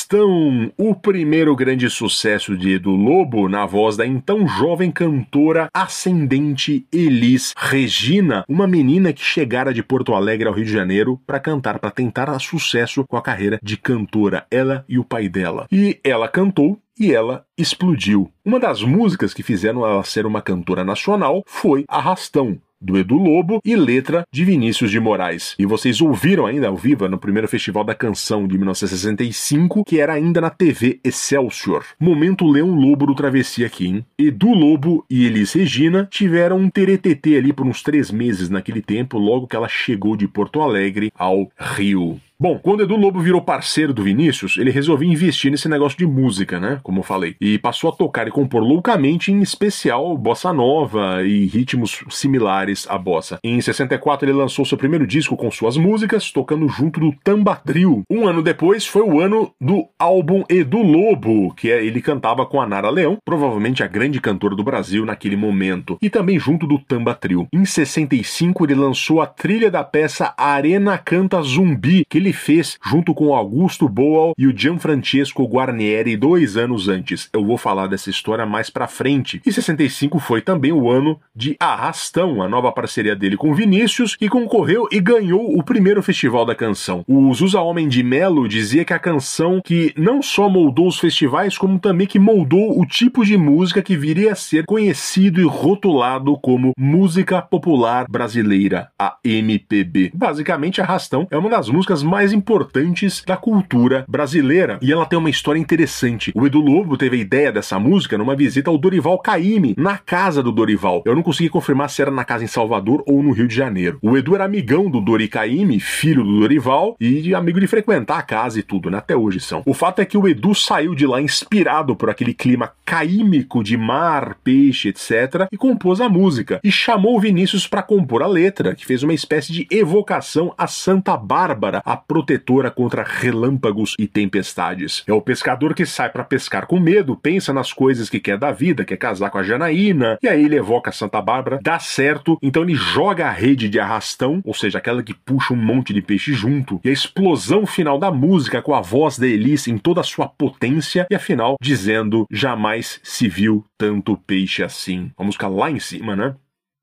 Arrastão, 0.04 0.72
o 0.78 0.94
primeiro 0.94 1.56
grande 1.56 1.90
sucesso 1.90 2.58
de 2.58 2.74
Edu 2.74 2.92
Lobo 2.92 3.48
na 3.48 3.66
voz 3.66 3.96
da 3.96 4.06
então 4.06 4.46
jovem 4.46 4.92
cantora 4.92 5.70
ascendente 5.74 6.86
Elis 6.92 7.54
Regina, 7.56 8.44
uma 8.48 8.68
menina 8.68 9.14
que 9.14 9.24
chegara 9.24 9.74
de 9.74 9.82
Porto 9.82 10.14
Alegre 10.14 10.48
ao 10.48 10.54
Rio 10.54 10.66
de 10.66 10.74
Janeiro 10.74 11.22
para 11.26 11.40
cantar, 11.40 11.80
para 11.80 11.90
tentar 11.90 12.38
sucesso 12.40 13.06
com 13.08 13.16
a 13.16 13.22
carreira 13.22 13.60
de 13.64 13.78
cantora, 13.78 14.46
ela 14.52 14.84
e 14.90 15.00
o 15.00 15.06
pai 15.06 15.30
dela. 15.30 15.68
E 15.72 15.98
ela 16.04 16.28
cantou 16.28 16.78
e 17.00 17.14
ela 17.14 17.46
explodiu. 17.58 18.30
Uma 18.44 18.60
das 18.60 18.82
músicas 18.82 19.34
que 19.34 19.42
fizeram 19.42 19.86
ela 19.86 20.04
ser 20.04 20.26
uma 20.26 20.42
cantora 20.42 20.84
nacional 20.84 21.44
foi 21.48 21.86
Arrastão, 21.88 22.60
do 22.84 22.98
Edu 22.98 23.16
Lobo 23.18 23.62
e 23.64 23.76
letra 23.76 24.26
de 24.32 24.44
Vinícius 24.44 24.92
de 24.92 25.00
Moraes. 25.00 25.56
E 25.58 25.66
vocês 25.66 26.02
ouviram 26.02 26.46
ainda 26.46 26.68
ao 26.68 26.76
vivo 26.76 27.08
no 27.08 27.18
primeiro 27.18 27.48
Festival 27.48 27.84
da 27.84 27.96
Canção 27.96 28.46
de 28.46 28.58
1965, 28.58 29.86
que 29.86 30.00
era 30.00 30.14
ainda 30.14 30.42
na 30.42 30.50
TV 30.50 31.00
Excelsior. 31.04 31.86
Momento 32.00 32.46
Leão 32.46 32.76
Lobo 32.76 33.06
do 33.06 33.16
Travessia 33.16 33.68
aqui, 33.68 33.88
hein? 33.88 34.06
Edu 34.18 34.50
Lobo 34.50 35.06
e 35.10 35.26
Elis 35.26 35.54
Regina 35.54 36.08
tiveram 36.12 36.58
um 36.58 36.70
teretetê 36.70 37.38
ali 37.38 37.54
por 37.54 37.66
uns 37.66 37.82
três 37.82 38.12
meses 38.12 38.50
naquele 38.50 38.82
tempo, 38.82 39.18
logo 39.18 39.48
que 39.48 39.56
ela 39.56 39.70
chegou 39.70 40.18
de 40.18 40.28
Porto 40.28 40.62
Alegre 40.62 41.12
ao 41.18 41.50
Rio. 41.58 42.20
Bom, 42.40 42.60
quando 42.62 42.84
Edu 42.84 42.96
Lobo 42.96 43.22
virou 43.22 43.42
parceiro 43.42 43.94
do 43.94 44.04
Vinícius, 44.04 44.58
ele 44.58 44.72
resolveu 44.72 45.08
investir 45.08 45.52
nesse 45.52 45.70
negócio 45.70 45.98
de 45.98 46.06
música, 46.06 46.60
né? 46.60 46.80
Como 46.84 47.00
eu 47.00 47.04
falei. 47.04 47.36
E 47.40 47.58
passou 47.58 47.90
a 47.90 47.94
tocar 47.94 48.28
e 48.28 48.32
compor 48.32 48.62
loucamente, 48.62 49.32
em 49.32 49.42
especial 49.42 50.18
bossa 50.18 50.52
nova 50.52 51.24
e 51.24 51.46
ritmos 51.46 52.04
similares 52.10 52.86
à 52.90 52.98
bossa. 52.98 53.40
Em 53.44 53.62
64, 53.62 54.28
ele 54.28 54.38
lançou 54.38 54.66
seu 54.66 54.78
primeiro 54.78 55.08
disco 55.08 55.38
com 55.38 55.50
suas 55.52 55.78
músicas, 55.78 56.32
tocando 56.32 56.68
junto 56.68 57.00
do 57.00 57.14
Tamba 57.24 57.56
Trio. 57.56 58.04
Um 58.10 58.28
ano 58.28 58.42
depois 58.42 58.86
foi 58.86 59.04
o 59.04 59.22
ano 59.22 59.54
do 59.62 59.88
álbum 59.98 60.44
Edu 60.50 60.82
Lobo, 60.82 61.54
que 61.54 61.72
é, 61.72 61.86
ele 61.86 62.02
cantava 62.02 62.46
com 62.46 62.60
a 62.60 62.68
Nara 62.68 62.90
Leão, 62.90 63.18
provavelmente 63.24 63.84
a 63.84 63.88
grande 63.88 64.20
cantora 64.20 64.56
do 64.56 64.64
Brasil 64.64 65.06
naquele 65.06 65.38
momento, 65.38 65.98
e 66.02 66.10
também 66.10 66.40
junto 66.40 66.68
do 66.68 66.80
Tamba 66.80 67.14
Trio. 67.14 67.48
Em 67.54 67.64
65, 67.64 68.66
ele 68.66 68.76
lançou 68.76 69.22
a 69.22 69.28
trilha 69.28 69.72
da 69.72 69.84
peça 69.84 70.34
Arena 70.38 70.98
Canta 70.98 71.42
Zumbi, 71.42 72.04
que 72.10 72.18
ele 72.18 72.33
fez 72.34 72.78
junto 72.84 73.14
com 73.14 73.34
Augusto 73.34 73.88
Boal 73.88 74.34
e 74.38 74.48
o 74.48 74.58
Gianfrancesco 74.58 75.46
Guarnieri 75.46 76.18
dois 76.18 76.58
anos 76.58 76.90
antes. 76.90 77.30
Eu 77.32 77.46
vou 77.46 77.58
falar 77.58 77.88
dessa 77.88 78.10
história 78.10 78.46
mais 78.46 78.70
pra 78.70 78.88
frente. 78.88 79.42
E 79.46 79.52
65 79.52 80.20
foi 80.20 80.42
também 80.42 80.72
o 80.72 80.90
ano 80.90 81.20
de 81.36 81.56
Arrastão, 81.60 82.42
a 82.42 82.50
nova 82.50 82.72
parceria 82.72 83.16
dele 83.16 83.38
com 83.38 83.54
Vinícius, 83.54 84.16
que 84.16 84.30
concorreu 84.30 84.88
e 84.92 85.00
ganhou 85.00 85.58
o 85.58 85.64
primeiro 85.64 86.04
festival 86.04 86.46
da 86.46 86.56
canção. 86.56 87.04
O 87.08 87.34
Zusa 87.34 87.62
Homem 87.62 87.88
de 87.88 88.04
Melo 88.04 88.48
dizia 88.48 88.84
que 88.84 88.94
a 88.94 89.00
canção 89.00 89.62
que 89.64 89.94
não 89.98 90.22
só 90.22 90.50
moldou 90.50 90.88
os 90.88 91.00
festivais, 91.00 91.58
como 91.58 91.80
também 91.80 92.08
que 92.08 92.20
moldou 92.20 92.80
o 92.80 92.86
tipo 92.86 93.26
de 93.26 93.38
música 93.38 93.82
que 93.82 93.96
viria 93.96 94.34
a 94.34 94.36
ser 94.36 94.66
conhecido 94.66 95.40
e 95.40 95.46
rotulado 95.46 96.38
como 96.38 96.74
música 96.78 97.42
popular 97.42 98.06
brasileira, 98.10 98.90
a 99.00 99.18
MPB. 99.24 100.12
Basicamente, 100.14 100.82
Arrastão 100.82 101.28
é 101.32 101.38
uma 101.38 101.50
das 101.50 101.70
músicas 101.70 102.04
mais 102.14 102.32
importantes 102.32 103.24
da 103.26 103.36
cultura 103.36 104.06
brasileira. 104.08 104.78
E 104.84 104.92
ela 104.92 105.04
tem 105.04 105.18
uma 105.18 105.32
história 105.32 105.60
interessante. 105.60 106.32
O 106.36 106.46
Edu 106.46 106.60
Lobo 106.60 106.96
teve 106.96 107.18
a 107.18 107.20
ideia 107.20 107.52
dessa 107.52 107.80
música 107.80 108.20
numa 108.20 108.36
visita 108.36 108.70
ao 108.70 108.78
Dorival 108.78 109.18
Caymmi, 109.18 109.74
na 109.76 109.98
casa 109.98 110.44
do 110.44 110.52
Dorival. 110.52 111.02
Eu 111.08 111.16
não 111.16 111.24
consegui 111.24 111.50
confirmar 111.50 111.90
se 111.90 112.04
era 112.04 112.12
na 112.12 112.24
casa 112.24 112.44
em 112.44 112.48
Salvador 112.48 113.04
ou 113.08 113.24
no 113.24 113.32
Rio 113.32 113.48
de 113.48 113.56
Janeiro. 113.56 113.98
O 114.00 114.16
Edu 114.16 114.36
era 114.36 114.46
amigão 114.46 114.92
do 114.92 115.02
Dori 115.02 115.28
Caymmi, 115.28 115.80
filho 115.80 116.24
do 116.24 116.40
Dorival, 116.40 116.96
e 117.02 117.34
amigo 117.34 117.60
de 117.60 117.66
frequentar 117.66 118.20
a 118.20 118.22
casa 118.22 118.60
e 118.60 118.64
tudo, 118.64 118.92
né? 118.92 119.00
Até 119.00 119.16
hoje 119.16 119.40
são. 119.40 119.64
O 119.66 119.74
fato 119.74 120.00
é 120.00 120.06
que 120.06 120.16
o 120.16 120.28
Edu 120.28 120.54
saiu 120.54 120.94
de 120.94 121.08
lá 121.08 121.20
inspirado 121.20 121.96
por 121.96 122.12
aquele 122.12 122.36
clima 122.36 122.74
caímico 122.86 123.64
de 123.64 123.76
mar, 123.76 124.38
peixe, 124.44 124.90
etc., 124.90 125.48
e 125.52 125.58
compôs 125.58 126.00
a 126.00 126.08
música. 126.08 126.60
E 126.64 126.72
chamou 126.72 127.18
o 127.18 127.20
Vinícius 127.20 127.66
para 127.66 127.82
compor 127.82 128.22
a 128.22 128.28
letra, 128.28 128.76
que 128.76 128.86
fez 128.86 129.02
uma 129.02 129.16
espécie 129.16 129.52
de 129.52 129.68
evocação 129.72 130.54
a 130.56 130.68
Santa 130.68 131.18
Bárbara, 131.18 131.82
a 131.84 132.03
protetora 132.08 132.70
contra 132.70 133.04
relâmpagos 133.04 133.94
e 133.98 134.08
tempestades. 134.08 135.04
É 135.08 135.14
o 135.14 135.22
pescador 135.22 135.74
que 135.74 135.86
sai 135.86 136.10
para 136.10 136.24
pescar 136.24 136.68
com 136.68 136.80
medo, 136.80 137.16
pensa 137.16 137.54
nas 137.54 137.72
coisas 137.74 138.10
que 138.10 138.20
quer 138.20 138.38
da 138.38 138.52
vida, 138.52 138.86
quer 138.86 138.98
casar 138.98 139.30
com 139.30 139.38
a 139.38 139.44
Janaína, 139.44 140.18
e 140.22 140.28
aí 140.28 140.44
ele 140.44 140.56
evoca 140.56 140.92
Santa 140.92 141.22
Bárbara, 141.22 141.60
dá 141.62 141.80
certo, 141.80 142.38
então 142.42 142.64
ele 142.64 142.76
joga 142.76 143.28
a 143.28 143.32
rede 143.32 143.70
de 143.70 143.80
arrastão, 143.80 144.42
ou 144.44 144.54
seja, 144.54 144.78
aquela 144.78 145.04
que 145.04 145.14
puxa 145.14 145.54
um 145.54 145.58
monte 145.58 145.94
de 145.94 146.02
peixe 146.02 146.34
junto, 146.34 146.80
e 146.84 146.90
a 146.90 146.94
explosão 146.94 147.66
final 147.66 147.98
da 147.98 148.12
música 148.12 148.62
com 148.62 148.74
a 148.74 148.82
voz 148.82 149.18
da 149.18 149.28
Elis 149.28 149.68
em 149.68 149.78
toda 149.78 150.02
a 150.02 150.04
sua 150.04 150.28
potência, 150.28 151.08
e 151.10 151.16
afinal 151.16 151.56
dizendo: 151.62 152.26
jamais 152.32 153.00
se 153.04 153.28
viu 153.28 153.66
tanto 153.78 154.18
peixe 154.18 154.64
assim. 154.64 155.12
A 155.18 155.24
música 155.24 155.48
lá 155.48 155.70
em 155.70 155.80
cima, 155.80 156.16
né? 156.16 156.36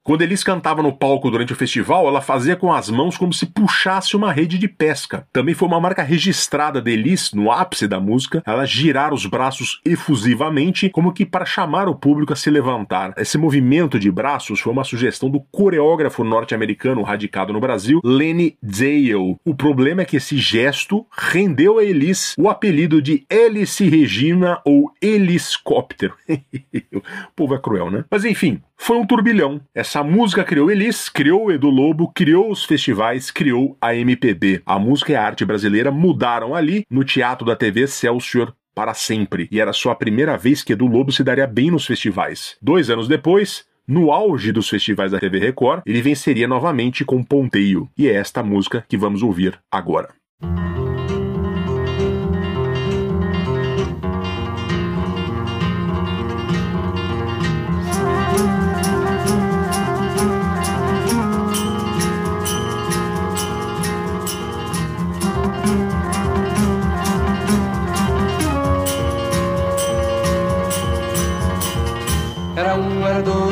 Quando 0.02 0.22
Elis 0.22 0.42
cantava 0.42 0.82
no 0.82 0.96
palco 0.96 1.30
durante 1.30 1.52
o 1.52 1.56
festival, 1.56 2.08
ela 2.08 2.22
fazia 2.22 2.56
com 2.56 2.72
as 2.72 2.88
mãos 2.88 3.18
como 3.18 3.34
se 3.34 3.44
puxasse 3.46 4.16
uma 4.16 4.32
rede 4.32 4.58
de 4.58 4.66
pesca. 4.66 5.26
Também 5.30 5.54
foi 5.54 5.68
uma 5.68 5.80
marca 5.80 6.02
registrada 6.02 6.80
de 6.80 6.90
Elis, 6.90 7.32
no 7.32 7.52
ápice 7.52 7.86
da 7.86 8.00
música, 8.00 8.42
ela 8.46 8.64
girar 8.64 9.12
os 9.12 9.26
braços 9.26 9.80
efusivamente, 9.84 10.88
como 10.88 11.12
que 11.12 11.26
para 11.26 11.44
chamar 11.44 11.86
o 11.86 11.94
público 11.94 12.32
a 12.32 12.36
se 12.36 12.48
levantar. 12.50 13.12
Esse 13.18 13.36
movimento 13.36 13.98
de 13.98 14.10
braços 14.10 14.60
foi 14.60 14.72
uma 14.72 14.84
sugestão 14.84 15.28
do 15.28 15.40
coreógrafo 15.52 16.24
norte-americano 16.24 17.02
radicado 17.02 17.52
no 17.52 17.60
Brasil, 17.60 18.00
Lenny 18.02 18.56
Dale. 18.62 19.36
O 19.44 19.54
problema 19.54 20.02
é 20.02 20.04
que 20.06 20.16
esse 20.16 20.38
gesto 20.38 21.06
rendeu 21.12 21.78
a 21.78 21.84
Elis 21.84 22.34
o 22.38 22.48
apelido 22.48 23.02
de 23.02 23.26
Hélice 23.28 23.88
Regina 23.88 24.60
ou 24.64 24.90
Helicóptero. 25.02 26.14
o 26.94 27.02
povo 27.36 27.54
é 27.54 27.58
cruel, 27.58 27.90
né? 27.90 28.04
Mas 28.10 28.24
enfim, 28.24 28.62
foi 28.80 28.96
um 28.96 29.06
turbilhão. 29.06 29.60
Essa 29.74 30.02
música 30.02 30.42
criou 30.42 30.70
Elis, 30.70 31.10
criou 31.10 31.52
Edu 31.52 31.68
Lobo, 31.68 32.10
criou 32.14 32.50
os 32.50 32.64
festivais, 32.64 33.30
criou 33.30 33.76
a 33.78 33.94
MPB. 33.94 34.62
A 34.64 34.78
música 34.78 35.12
e 35.12 35.14
a 35.14 35.22
arte 35.22 35.44
brasileira 35.44 35.90
mudaram 35.90 36.54
ali 36.54 36.86
no 36.90 37.04
teatro 37.04 37.46
da 37.46 37.54
TV 37.54 37.86
Celsior 37.86 38.54
para 38.74 38.94
sempre. 38.94 39.46
E 39.52 39.60
era 39.60 39.74
só 39.74 39.90
a 39.90 39.94
primeira 39.94 40.36
vez 40.38 40.62
que 40.62 40.72
Edu 40.72 40.86
Lobo 40.86 41.12
se 41.12 41.22
daria 41.22 41.46
bem 41.46 41.70
nos 41.70 41.86
festivais. 41.86 42.56
Dois 42.60 42.88
anos 42.88 43.06
depois, 43.06 43.66
no 43.86 44.10
auge 44.10 44.50
dos 44.50 44.68
festivais 44.70 45.12
da 45.12 45.20
TV 45.20 45.38
Record, 45.38 45.82
ele 45.84 46.00
venceria 46.00 46.48
novamente 46.48 47.04
com 47.04 47.22
Ponteio. 47.22 47.86
E 47.98 48.08
é 48.08 48.14
esta 48.14 48.42
música 48.42 48.82
que 48.88 48.96
vamos 48.96 49.22
ouvir 49.22 49.60
agora. 49.70 50.08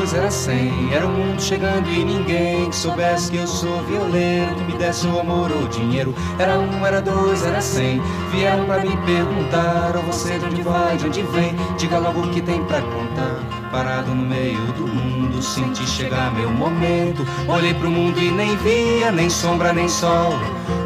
Dois, 0.09 0.13
era 0.13 0.31
cem. 0.31 0.93
Era 0.93 1.05
o 1.05 1.09
mundo 1.09 1.41
chegando 1.41 1.87
e 1.89 2.03
ninguém 2.03 2.69
que 2.69 2.75
soubesse 2.75 3.31
que 3.31 3.37
eu 3.37 3.47
sou 3.47 3.83
violeiro, 3.83 4.55
que 4.55 4.63
me 4.63 4.73
desse 4.73 5.07
o 5.07 5.19
amor 5.19 5.51
ou 5.51 5.67
dinheiro. 5.67 6.13
Era 6.37 6.59
um, 6.59 6.85
era 6.85 7.01
dois, 7.01 7.45
era 7.45 7.61
cem. 7.61 8.01
Vieram 8.31 8.65
pra 8.65 8.79
me 8.79 8.95
perguntar: 9.05 9.95
Ou 9.95 10.03
você 10.03 10.39
de 10.39 10.45
onde 10.45 10.61
vai, 10.61 10.97
de 10.97 11.05
onde 11.05 11.21
vem? 11.23 11.55
Diga 11.77 11.99
logo 11.99 12.21
o 12.21 12.29
que 12.29 12.41
tem 12.41 12.63
pra 12.65 12.81
contar. 12.81 13.69
Parado 13.71 14.13
no 14.13 14.23
meio 14.23 14.59
do 14.73 14.87
mundo, 14.87 15.41
senti 15.41 15.85
chegar 15.87 16.33
meu 16.33 16.49
momento. 16.49 17.25
Olhei 17.47 17.73
pro 17.73 17.89
mundo 17.89 18.19
e 18.19 18.31
nem 18.31 18.55
via, 18.57 19.11
nem 19.11 19.29
sombra, 19.29 19.73
nem 19.73 19.87
sol, 19.87 20.33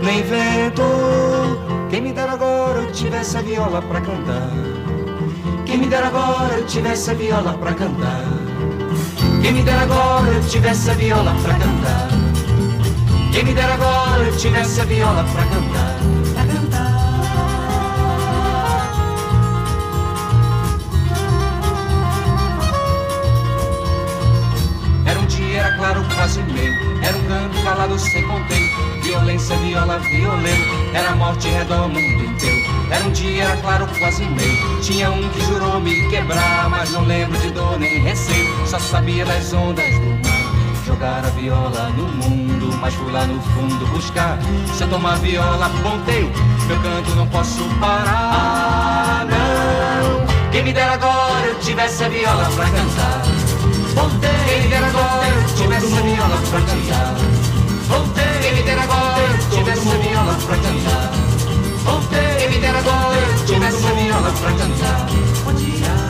nem 0.01 0.21
vento. 0.23 0.83
Quem 1.89 2.01
me 2.01 2.11
dera 2.11 2.33
agora 2.33 2.79
eu 2.79 2.91
tivesse 2.91 3.37
a 3.37 3.41
viola 3.41 3.81
pra 3.81 4.01
cantar. 4.01 4.49
Quem 5.65 5.77
me 5.77 5.85
dera 5.87 6.07
agora 6.07 6.55
eu 6.55 6.65
tivesse 6.65 7.11
a 7.11 7.13
viola 7.13 7.53
pra 7.53 7.73
cantar. 7.73 8.52
Quem 9.43 9.51
me 9.51 9.61
dera 9.61 9.81
agora 9.81 10.31
eu 10.31 10.47
tivesse 10.47 10.89
a 10.89 10.93
viola 10.93 11.35
pra 11.43 11.53
cantar. 11.55 12.07
Quem 13.33 13.43
me 13.43 13.53
dera 13.53 13.73
agora 13.73 14.23
eu 14.23 14.37
tivesse 14.37 14.79
a 14.79 14.85
viola. 14.85 15.21
Pra 15.25 15.43
cantar. 15.43 16.22
Meio. 26.53 27.03
Era 27.03 27.17
um 27.17 27.23
canto 27.25 27.63
calado 27.63 27.99
sem 27.99 28.23
contento. 28.23 29.01
Violência, 29.03 29.55
viola, 29.57 29.99
violeiro. 29.99 30.63
Era 30.93 31.15
morte 31.15 31.49
redonda 31.49 31.87
no 31.89 31.99
mundo 31.99 32.23
inteiro. 32.23 32.63
Era 32.89 33.03
um 33.03 33.11
dia, 33.11 33.43
era 33.43 33.57
claro, 33.57 33.87
quase 33.99 34.23
meio. 34.23 34.81
Tinha 34.81 35.11
um 35.11 35.29
que 35.29 35.41
jurou 35.41 35.81
me 35.81 36.07
quebrar, 36.09 36.69
mas 36.69 36.91
não 36.91 37.03
lembro 37.03 37.37
de 37.39 37.51
dor 37.51 37.77
nem 37.77 37.99
receio. 37.99 38.49
Só 38.65 38.79
sabia 38.79 39.25
das 39.25 39.51
ondas 39.51 39.85
do 39.99 40.05
mar. 40.05 40.85
Jogar 40.85 41.25
a 41.25 41.29
viola 41.29 41.89
no 41.89 42.07
mundo, 42.07 42.77
mas 42.79 42.93
fui 42.93 43.11
lá 43.11 43.25
no 43.25 43.41
fundo 43.41 43.85
buscar. 43.87 44.39
Se 44.73 44.83
eu 44.83 44.89
tomar 44.89 45.17
viola, 45.17 45.69
ponteio, 45.81 46.31
meu 46.67 46.79
canto 46.81 47.15
não 47.15 47.27
posso 47.27 47.63
parar. 47.81 49.25
Não, 49.25 50.51
quem 50.51 50.63
me 50.63 50.71
dera 50.71 50.93
agora 50.93 51.47
eu 51.47 51.59
tivesse 51.59 52.03
a 52.03 52.09
viola 52.09 52.49
pra 52.55 52.65
cantar. 52.65 53.32
Devi 54.53 54.67
ter 54.69 54.83
agora, 54.83 55.45
tivesse 55.55 55.97
a 55.97 56.01
viola 56.01 56.37
para 56.51 56.61
cantar. 56.61 57.15
Voltei, 57.87 58.39
devi 58.39 58.61
ter 58.61 58.77
agora, 58.77 59.37
tivesse 59.49 59.89
a 59.89 59.97
viola 59.97 60.33
para 60.45 60.57
cantar. 60.57 61.11
Voltei, 61.83 62.37
devi 62.37 62.59
ter 62.59 62.75
agora, 62.75 63.17
tivesse 63.47 63.87
a 63.87 63.93
viola 63.93 64.31
para 64.31 64.51
cantar. 64.51 65.07
Dia. 65.57 66.02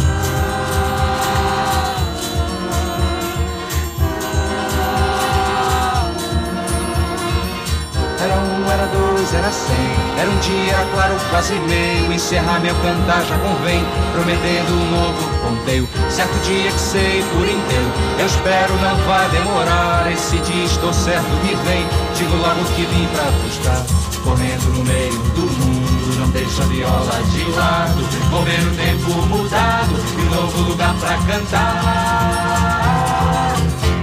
Dois, 8.93 9.33
era 9.33 9.51
cem. 9.51 9.75
Era 10.17 10.29
um 10.29 10.37
dia, 10.39 10.87
claro, 10.93 11.15
quase 11.29 11.53
meio. 11.53 12.11
Encerrar 12.13 12.59
meu 12.59 12.75
cantar 12.75 13.23
já 13.25 13.37
convém, 13.39 13.83
prometendo 14.13 14.71
um 14.73 14.91
novo 14.91 15.29
ponteio. 15.41 15.87
Certo 16.09 16.33
dia 16.45 16.71
que 16.71 16.79
sei 16.79 17.23
por 17.33 17.47
inteiro. 17.47 17.91
Eu 18.19 18.25
espero 18.25 18.73
não 18.75 18.95
vai 19.05 19.29
demorar. 19.29 20.11
Esse 20.11 20.37
dia 20.37 20.65
estou 20.65 20.93
certo 20.93 21.29
que 21.41 21.55
vem. 21.67 21.87
Digo 22.15 22.35
logo 22.37 22.63
que 22.75 22.85
vim 22.85 23.07
pra 23.07 23.25
buscar. 23.43 23.85
Correndo 24.23 24.69
no 24.77 24.83
meio 24.85 25.19
do 25.35 25.41
mundo, 25.41 26.19
não 26.19 26.29
deixa 26.29 26.63
a 26.63 26.65
viola 26.67 27.21
de 27.31 27.43
lado. 27.51 28.01
Vou 28.31 28.43
ver 28.43 28.61
o 28.61 28.75
tempo 28.75 29.11
mudado 29.27 29.99
e 30.17 30.21
um 30.21 30.29
novo 30.33 30.61
lugar 30.69 30.93
pra 30.95 31.17
cantar. 31.27 32.43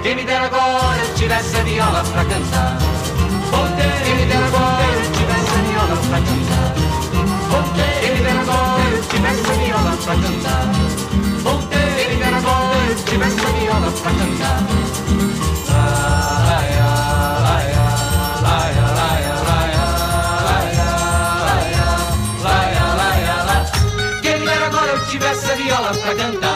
Quem 0.02 0.14
me 0.16 0.24
dera 0.24 0.44
agora 0.44 0.98
eu 0.98 1.14
tivesse 1.14 1.56
a 1.56 1.62
viola 1.62 2.04
pra 2.12 2.24
cantar. 2.24 2.76
pra 6.10 6.18
cantar. 6.18 6.74
Ele 8.02 8.22
vem 8.22 8.34
nas 8.34 8.48
tivesse 9.06 9.46
a 9.48 9.54
viola 9.54 9.96
pra 10.04 10.14
cantar. 10.14 10.64
Ele 11.98 12.16
vem 12.16 12.30
nas 12.30 13.04
tivesse 13.04 13.40
a 13.40 13.50
viola 13.50 13.90
pra 13.92 14.10
cantar. 14.10 14.58
Ai, 15.72 16.68
ai, 16.80 17.02
ai, 17.46 17.74
ai, 18.44 18.74
ai. 18.74 19.10
tivesse 25.10 25.50
a 25.50 25.54
viola 25.54 25.92
pra 25.92 26.14
cantar. 26.14 26.49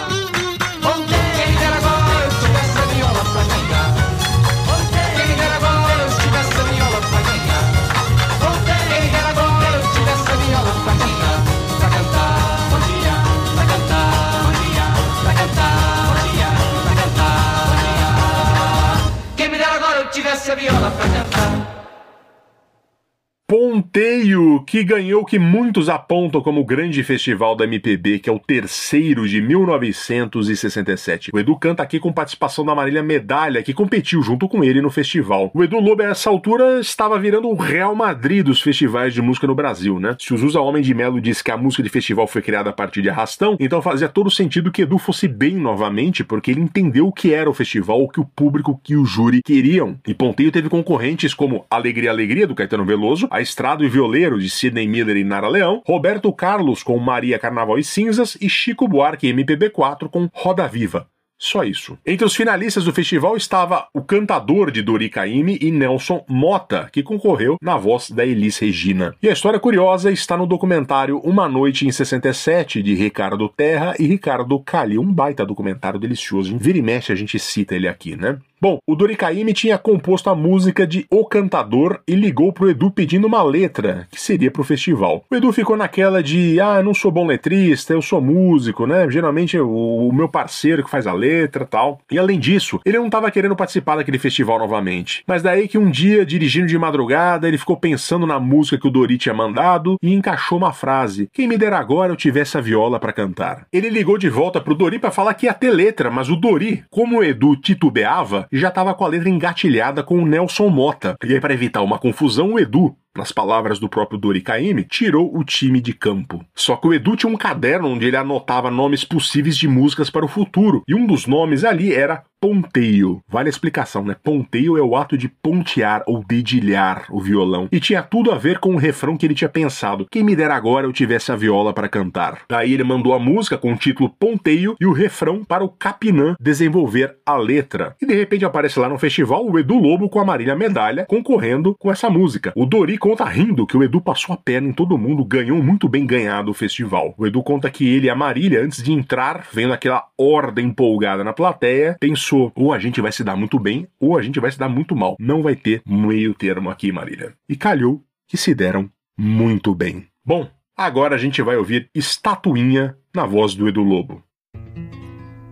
Que 24.74 24.82
ganhou 24.82 25.22
o 25.22 25.24
que 25.24 25.38
muitos 25.38 25.88
apontam 25.88 26.40
como 26.40 26.60
o 26.60 26.64
grande 26.64 27.00
festival 27.04 27.54
da 27.54 27.62
MPB, 27.62 28.18
que 28.18 28.28
é 28.28 28.32
o 28.32 28.40
terceiro 28.40 29.28
de 29.28 29.40
1967. 29.40 31.30
O 31.32 31.38
Edu 31.38 31.54
canta 31.54 31.80
aqui 31.80 32.00
com 32.00 32.12
participação 32.12 32.64
da 32.64 32.74
Marília 32.74 33.00
Medalha, 33.00 33.62
que 33.62 33.72
competiu 33.72 34.20
junto 34.20 34.48
com 34.48 34.64
ele 34.64 34.82
no 34.82 34.90
festival. 34.90 35.48
O 35.54 35.62
Edu 35.62 35.78
Lobo, 35.78 36.02
a 36.02 36.06
essa 36.06 36.28
altura, 36.28 36.80
estava 36.80 37.16
virando 37.20 37.48
o 37.48 37.54
Real 37.54 37.94
Madrid 37.94 38.44
dos 38.44 38.60
festivais 38.60 39.14
de 39.14 39.22
música 39.22 39.46
no 39.46 39.54
Brasil, 39.54 40.00
né? 40.00 40.16
Se 40.18 40.34
o 40.34 40.36
Zusa 40.36 40.60
Homem 40.60 40.82
de 40.82 40.92
Melo 40.92 41.20
disse 41.20 41.44
que 41.44 41.52
a 41.52 41.56
música 41.56 41.84
de 41.84 41.88
festival 41.88 42.26
foi 42.26 42.42
criada 42.42 42.70
a 42.70 42.72
partir 42.72 43.00
de 43.00 43.08
arrastão, 43.08 43.56
então 43.60 43.80
fazia 43.80 44.08
todo 44.08 44.28
sentido 44.28 44.72
que 44.72 44.82
Edu 44.82 44.98
fosse 44.98 45.28
bem 45.28 45.54
novamente, 45.54 46.24
porque 46.24 46.50
ele 46.50 46.60
entendeu 46.60 47.06
o 47.06 47.12
que 47.12 47.32
era 47.32 47.48
o 47.48 47.54
festival, 47.54 48.02
o 48.02 48.08
que 48.08 48.18
o 48.18 48.24
público, 48.24 48.80
que 48.82 48.96
o 48.96 49.04
júri 49.04 49.40
queriam. 49.40 49.96
E 50.04 50.12
Ponteio 50.12 50.50
teve 50.50 50.68
concorrentes 50.68 51.32
como 51.32 51.64
Alegria 51.70 52.10
Alegria, 52.10 52.44
do 52.44 52.56
Caetano 52.56 52.84
Veloso, 52.84 53.28
A 53.30 53.40
Estrado 53.40 53.84
e 53.84 53.88
Violeiro, 53.88 54.40
de 54.40 54.50
Sidney 54.64 54.88
Miller 54.88 55.18
e 55.18 55.24
Nara 55.24 55.46
Leão, 55.46 55.82
Roberto 55.86 56.32
Carlos 56.32 56.82
com 56.82 56.98
Maria 56.98 57.38
Carnaval 57.38 57.78
e 57.78 57.84
Cinzas 57.84 58.34
e 58.40 58.48
Chico 58.48 58.88
Buarque 58.88 59.30
MPB4 59.30 60.08
com 60.08 60.26
Roda 60.32 60.66
Viva. 60.66 61.06
Só 61.38 61.62
isso. 61.64 61.98
Entre 62.06 62.24
os 62.24 62.34
finalistas 62.34 62.84
do 62.84 62.92
festival 62.92 63.36
estava 63.36 63.86
o 63.92 64.00
cantador 64.00 64.70
de 64.70 64.80
Dori 64.80 65.10
Caymmi 65.10 65.58
e 65.60 65.70
Nelson 65.70 66.24
Mota, 66.26 66.88
que 66.90 67.02
concorreu 67.02 67.58
na 67.60 67.76
voz 67.76 68.10
da 68.10 68.24
Elis 68.24 68.56
Regina. 68.56 69.14
E 69.22 69.28
a 69.28 69.32
história 69.32 69.60
curiosa 69.60 70.10
está 70.10 70.34
no 70.38 70.46
documentário 70.46 71.18
Uma 71.18 71.46
Noite 71.46 71.86
em 71.86 71.92
67, 71.92 72.82
de 72.82 72.94
Ricardo 72.94 73.46
Terra 73.50 73.94
e 73.98 74.06
Ricardo 74.06 74.58
Cali. 74.60 74.98
Um 74.98 75.12
baita 75.12 75.44
documentário 75.44 76.00
delicioso. 76.00 76.56
Vira 76.56 76.78
e 76.78 76.82
mexe 76.82 77.12
a 77.12 77.16
gente 77.16 77.38
cita 77.38 77.74
ele 77.74 77.88
aqui, 77.88 78.16
né? 78.16 78.38
Bom, 78.64 78.78
o 78.86 78.96
Dori 78.96 79.14
Caymmi 79.14 79.52
tinha 79.52 79.76
composto 79.76 80.30
a 80.30 80.34
música 80.34 80.86
de 80.86 81.04
O 81.10 81.26
Cantador 81.26 82.00
e 82.08 82.14
ligou 82.14 82.50
pro 82.50 82.70
Edu 82.70 82.90
pedindo 82.90 83.26
uma 83.26 83.42
letra, 83.42 84.08
que 84.10 84.18
seria 84.18 84.50
pro 84.50 84.64
festival. 84.64 85.22
O 85.30 85.34
Edu 85.34 85.52
ficou 85.52 85.76
naquela 85.76 86.22
de, 86.22 86.58
ah, 86.58 86.82
não 86.82 86.94
sou 86.94 87.10
bom 87.10 87.26
letrista, 87.26 87.92
eu 87.92 88.00
sou 88.00 88.22
músico, 88.22 88.86
né? 88.86 89.06
Geralmente 89.10 89.58
o, 89.58 90.08
o 90.08 90.10
meu 90.14 90.30
parceiro 90.30 90.82
que 90.82 90.88
faz 90.88 91.06
a 91.06 91.12
letra 91.12 91.66
tal. 91.66 92.00
E 92.10 92.18
além 92.18 92.40
disso, 92.40 92.80
ele 92.86 92.96
não 92.96 93.10
tava 93.10 93.30
querendo 93.30 93.54
participar 93.54 93.96
daquele 93.96 94.18
festival 94.18 94.58
novamente. 94.58 95.22
Mas 95.26 95.42
daí 95.42 95.68
que 95.68 95.76
um 95.76 95.90
dia, 95.90 96.24
dirigindo 96.24 96.66
de 96.66 96.78
madrugada, 96.78 97.46
ele 97.46 97.58
ficou 97.58 97.76
pensando 97.76 98.26
na 98.26 98.40
música 98.40 98.78
que 98.78 98.88
o 98.88 98.90
Dori 98.90 99.18
tinha 99.18 99.34
mandado 99.34 99.98
e 100.02 100.14
encaixou 100.14 100.56
uma 100.56 100.72
frase. 100.72 101.28
Quem 101.34 101.46
me 101.46 101.58
dera 101.58 101.78
agora 101.78 102.12
eu 102.12 102.16
tivesse 102.16 102.56
a 102.56 102.62
viola 102.62 102.98
para 102.98 103.12
cantar. 103.12 103.66
Ele 103.70 103.90
ligou 103.90 104.16
de 104.16 104.30
volta 104.30 104.58
pro 104.58 104.74
Dori 104.74 104.98
para 104.98 105.10
falar 105.10 105.34
que 105.34 105.44
ia 105.44 105.52
ter 105.52 105.70
letra, 105.70 106.10
mas 106.10 106.30
o 106.30 106.36
Dori, 106.36 106.82
como 106.88 107.18
o 107.18 107.22
Edu 107.22 107.56
titubeava, 107.56 108.48
já 108.58 108.68
estava 108.68 108.94
com 108.94 109.04
a 109.04 109.08
letra 109.08 109.28
engatilhada 109.28 110.02
com 110.02 110.18
o 110.18 110.26
Nelson 110.26 110.68
Mota. 110.68 111.16
E 111.24 111.34
aí, 111.34 111.40
para 111.40 111.54
evitar 111.54 111.82
uma 111.82 111.98
confusão, 111.98 112.52
o 112.52 112.58
Edu, 112.58 112.96
nas 113.16 113.32
palavras 113.32 113.78
do 113.78 113.88
próprio 113.88 114.18
Dori 114.18 114.42
tirou 114.88 115.36
o 115.36 115.44
time 115.44 115.80
de 115.80 115.92
campo. 115.92 116.44
Só 116.54 116.76
que 116.76 116.86
o 116.86 116.94
Edu 116.94 117.16
tinha 117.16 117.30
um 117.32 117.36
caderno 117.36 117.88
onde 117.88 118.06
ele 118.06 118.16
anotava 118.16 118.70
nomes 118.70 119.04
possíveis 119.04 119.56
de 119.56 119.68
músicas 119.68 120.10
para 120.10 120.24
o 120.24 120.28
futuro, 120.28 120.82
e 120.86 120.94
um 120.94 121.06
dos 121.06 121.26
nomes 121.26 121.64
ali 121.64 121.92
era 121.92 122.24
ponteio. 122.44 123.22
Vale 123.26 123.48
a 123.48 123.50
explicação, 123.50 124.04
né? 124.04 124.14
Ponteio 124.22 124.76
é 124.76 124.82
o 124.82 124.94
ato 124.96 125.16
de 125.16 125.28
pontear 125.28 126.02
ou 126.06 126.22
dedilhar 126.22 127.06
o 127.10 127.18
violão. 127.18 127.70
E 127.72 127.80
tinha 127.80 128.02
tudo 128.02 128.30
a 128.30 128.36
ver 128.36 128.58
com 128.58 128.74
o 128.74 128.76
refrão 128.76 129.16
que 129.16 129.24
ele 129.24 129.34
tinha 129.34 129.48
pensado. 129.48 130.06
Quem 130.10 130.22
me 130.22 130.36
dera 130.36 130.54
agora 130.54 130.86
eu 130.86 130.92
tivesse 130.92 131.32
a 131.32 131.36
viola 131.36 131.72
para 131.72 131.88
cantar. 131.88 132.42
Daí 132.46 132.74
ele 132.74 132.84
mandou 132.84 133.14
a 133.14 133.18
música 133.18 133.56
com 133.56 133.72
o 133.72 133.76
título 133.76 134.10
Ponteio 134.10 134.76
e 134.78 134.84
o 134.84 134.92
refrão 134.92 135.42
para 135.42 135.64
o 135.64 135.70
Capinã 135.70 136.36
desenvolver 136.38 137.16
a 137.24 137.34
letra. 137.34 137.96
E 137.98 138.04
de 138.04 138.14
repente 138.14 138.44
aparece 138.44 138.78
lá 138.78 138.90
no 138.90 138.98
festival 138.98 139.46
o 139.46 139.58
Edu 139.58 139.78
Lobo 139.78 140.10
com 140.10 140.20
a 140.20 140.24
Marília 140.24 140.54
Medalha 140.54 141.06
concorrendo 141.06 141.74
com 141.78 141.90
essa 141.90 142.10
música. 142.10 142.52
O 142.54 142.66
Dori 142.66 142.98
conta 143.04 143.26
rindo 143.26 143.66
que 143.66 143.76
o 143.76 143.84
Edu 143.84 144.00
passou 144.00 144.32
a 144.32 144.38
perna 144.38 144.66
em 144.66 144.72
todo 144.72 144.96
mundo, 144.96 145.26
ganhou 145.26 145.62
muito 145.62 145.86
bem 145.90 146.06
ganhado 146.06 146.50
o 146.50 146.54
festival. 146.54 147.14
O 147.18 147.26
Edu 147.26 147.42
conta 147.42 147.70
que 147.70 147.86
ele 147.86 148.06
e 148.06 148.10
a 148.10 148.14
Marília, 148.14 148.64
antes 148.64 148.82
de 148.82 148.94
entrar, 148.94 149.46
vendo 149.52 149.74
aquela 149.74 150.08
ordem 150.16 150.68
empolgada 150.68 151.22
na 151.22 151.34
plateia, 151.34 151.98
pensou 152.00 152.50
ou 152.54 152.72
a 152.72 152.78
gente 152.78 153.02
vai 153.02 153.12
se 153.12 153.22
dar 153.22 153.36
muito 153.36 153.58
bem, 153.58 153.86
ou 154.00 154.16
a 154.16 154.22
gente 154.22 154.40
vai 154.40 154.50
se 154.50 154.58
dar 154.58 154.70
muito 154.70 154.96
mal. 154.96 155.16
Não 155.20 155.42
vai 155.42 155.54
ter 155.54 155.82
meio 155.86 156.32
termo 156.32 156.70
aqui, 156.70 156.90
Marília. 156.90 157.34
E 157.46 157.54
calhou 157.54 158.02
que 158.26 158.38
se 158.38 158.54
deram 158.54 158.88
muito 159.18 159.74
bem. 159.74 160.06
Bom, 160.24 160.48
agora 160.74 161.14
a 161.14 161.18
gente 161.18 161.42
vai 161.42 161.58
ouvir 161.58 161.90
Estatuinha 161.94 162.96
na 163.14 163.26
voz 163.26 163.54
do 163.54 163.68
Edu 163.68 163.82
Lobo. 163.82 164.24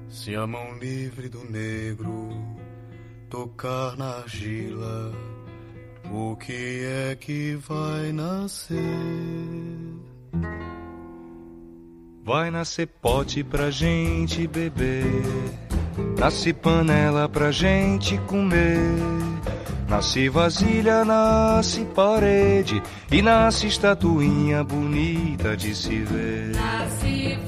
Se 0.09 0.35
a 0.35 0.47
mão 0.47 0.79
livre 0.79 1.29
do 1.29 1.45
negro 1.45 2.31
tocar 3.29 3.95
na 3.99 4.21
argila, 4.21 5.13
o 6.13 6.37
que 6.37 6.85
é 6.85 7.17
que 7.17 7.59
vai 7.67 8.13
nascer? 8.13 8.77
Vai 12.25 12.51
nascer 12.51 12.87
pote 12.87 13.43
pra 13.43 13.71
gente 13.71 14.47
beber. 14.47 15.05
Nasce 16.19 16.53
panela 16.53 17.29
pra 17.29 17.51
gente 17.51 18.19
comer. 18.29 18.79
Nasce 19.89 20.29
vasilha, 20.29 21.05
nasce 21.05 21.85
parede. 21.87 22.83
E 23.11 23.21
nasce 23.21 23.67
estatuinha 23.67 24.63
bonita 24.63 25.57
de 25.57 25.75
se 25.75 25.99
ver. 26.01 26.55
Nasce 26.55 27.39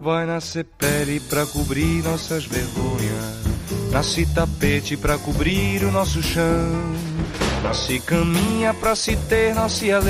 Vai 0.00 0.26
nascer 0.26 0.66
pele 0.76 1.20
pra 1.20 1.46
cobrir 1.46 2.02
nossas 2.02 2.44
vergonhas. 2.44 3.44
Nasce 3.90 4.26
tapete 4.34 4.96
pra 4.96 5.16
cobrir 5.18 5.84
o 5.84 5.90
nosso 5.92 6.22
chão. 6.22 6.94
Nasce 7.62 8.00
caminha 8.00 8.74
pra 8.74 8.94
se 8.94 9.16
ter, 9.16 9.54
nasce 9.54 9.90
a. 9.92 10.00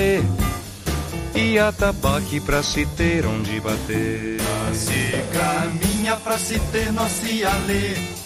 E 1.36 1.58
atabaque 1.58 2.40
pra 2.40 2.62
se 2.62 2.86
ter 2.96 3.26
onde 3.26 3.60
bater. 3.60 4.38
Nasce 4.40 5.12
caminha 5.32 6.16
pra 6.16 6.38
se 6.38 6.58
ter, 6.72 6.92
nasce 6.92 7.44
a. 7.44 8.23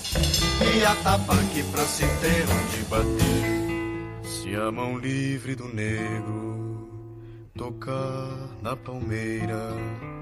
E 0.75 0.85
atabaque 0.85 1.63
pra 1.71 1.85
se 1.85 2.07
ter 2.21 2.47
onde 2.49 2.85
bater. 2.89 3.69
Se 4.25 4.55
a 4.55 4.71
mão 4.71 4.99
livre 4.99 5.55
do 5.55 5.69
negro 5.69 6.89
tocar 7.57 8.57
na 8.63 8.75
palmeira, 8.77 9.73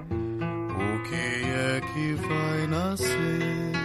o 0.09 1.03
que 1.03 1.15
é 1.15 1.81
que 1.93 2.13
vai 2.15 2.67
nascer? 2.67 3.77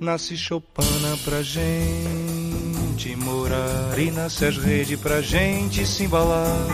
Nasce 0.00 0.36
Chopana 0.36 1.16
pra 1.24 1.42
gente 1.42 3.14
morar 3.16 3.98
e 3.98 4.10
nasce 4.10 4.46
as 4.46 4.56
redes 4.56 4.98
pra 4.98 5.20
gente 5.20 5.86
se 5.86 6.04
embalar. 6.04 6.66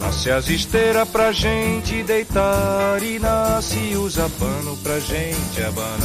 Nasce 0.00 0.30
as 0.30 0.48
esteiras 0.48 1.06
pra 1.10 1.30
gente 1.30 2.02
deitar 2.02 3.02
e 3.02 3.18
nasce 3.18 3.94
o 3.96 4.08
zapano 4.08 4.74
pra 4.78 4.98
gente 4.98 5.62
abanar. 5.62 6.00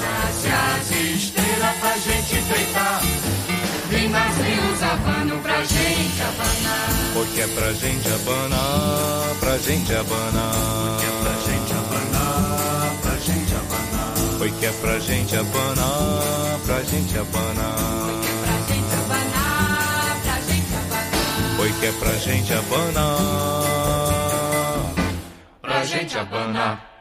Nasce 0.00 0.48
as 0.48 0.90
esteiras 0.90 1.76
pra 1.78 1.96
gente 1.98 2.34
deitar 2.42 3.02
e 3.90 4.08
nasce 4.08 4.40
o 4.40 4.76
zapano 4.76 5.38
pra 5.42 5.62
gente 5.62 6.22
abanar. 6.22 6.88
Porque 7.12 7.40
é 7.42 7.46
pra 7.48 7.72
gente 7.74 8.08
abanar, 8.08 9.34
pra 9.40 9.58
gente 9.58 9.94
abanar. 9.94 10.96
Porque 10.96 11.06
é 11.06 11.20
pra 11.20 11.32
gente 11.52 11.72
abanar, 11.72 12.94
pra 13.02 13.16
gente 13.16 13.54
abanar. 13.54 14.38
Foi 14.38 14.50
que 14.52 14.66
é 14.66 14.72
pra 14.72 14.98
gente 14.98 15.36
abanar, 15.36 16.58
pra 16.64 16.82
gente 16.82 17.18
abanar. 17.18 18.27
Foi 21.58 21.72
que 21.72 21.86
é 21.86 21.92
pra 21.98 22.12
gente 22.12 22.54
abanar, 22.54 23.18
pra 25.60 25.84
gente 25.84 26.16
abanar. 26.16 26.97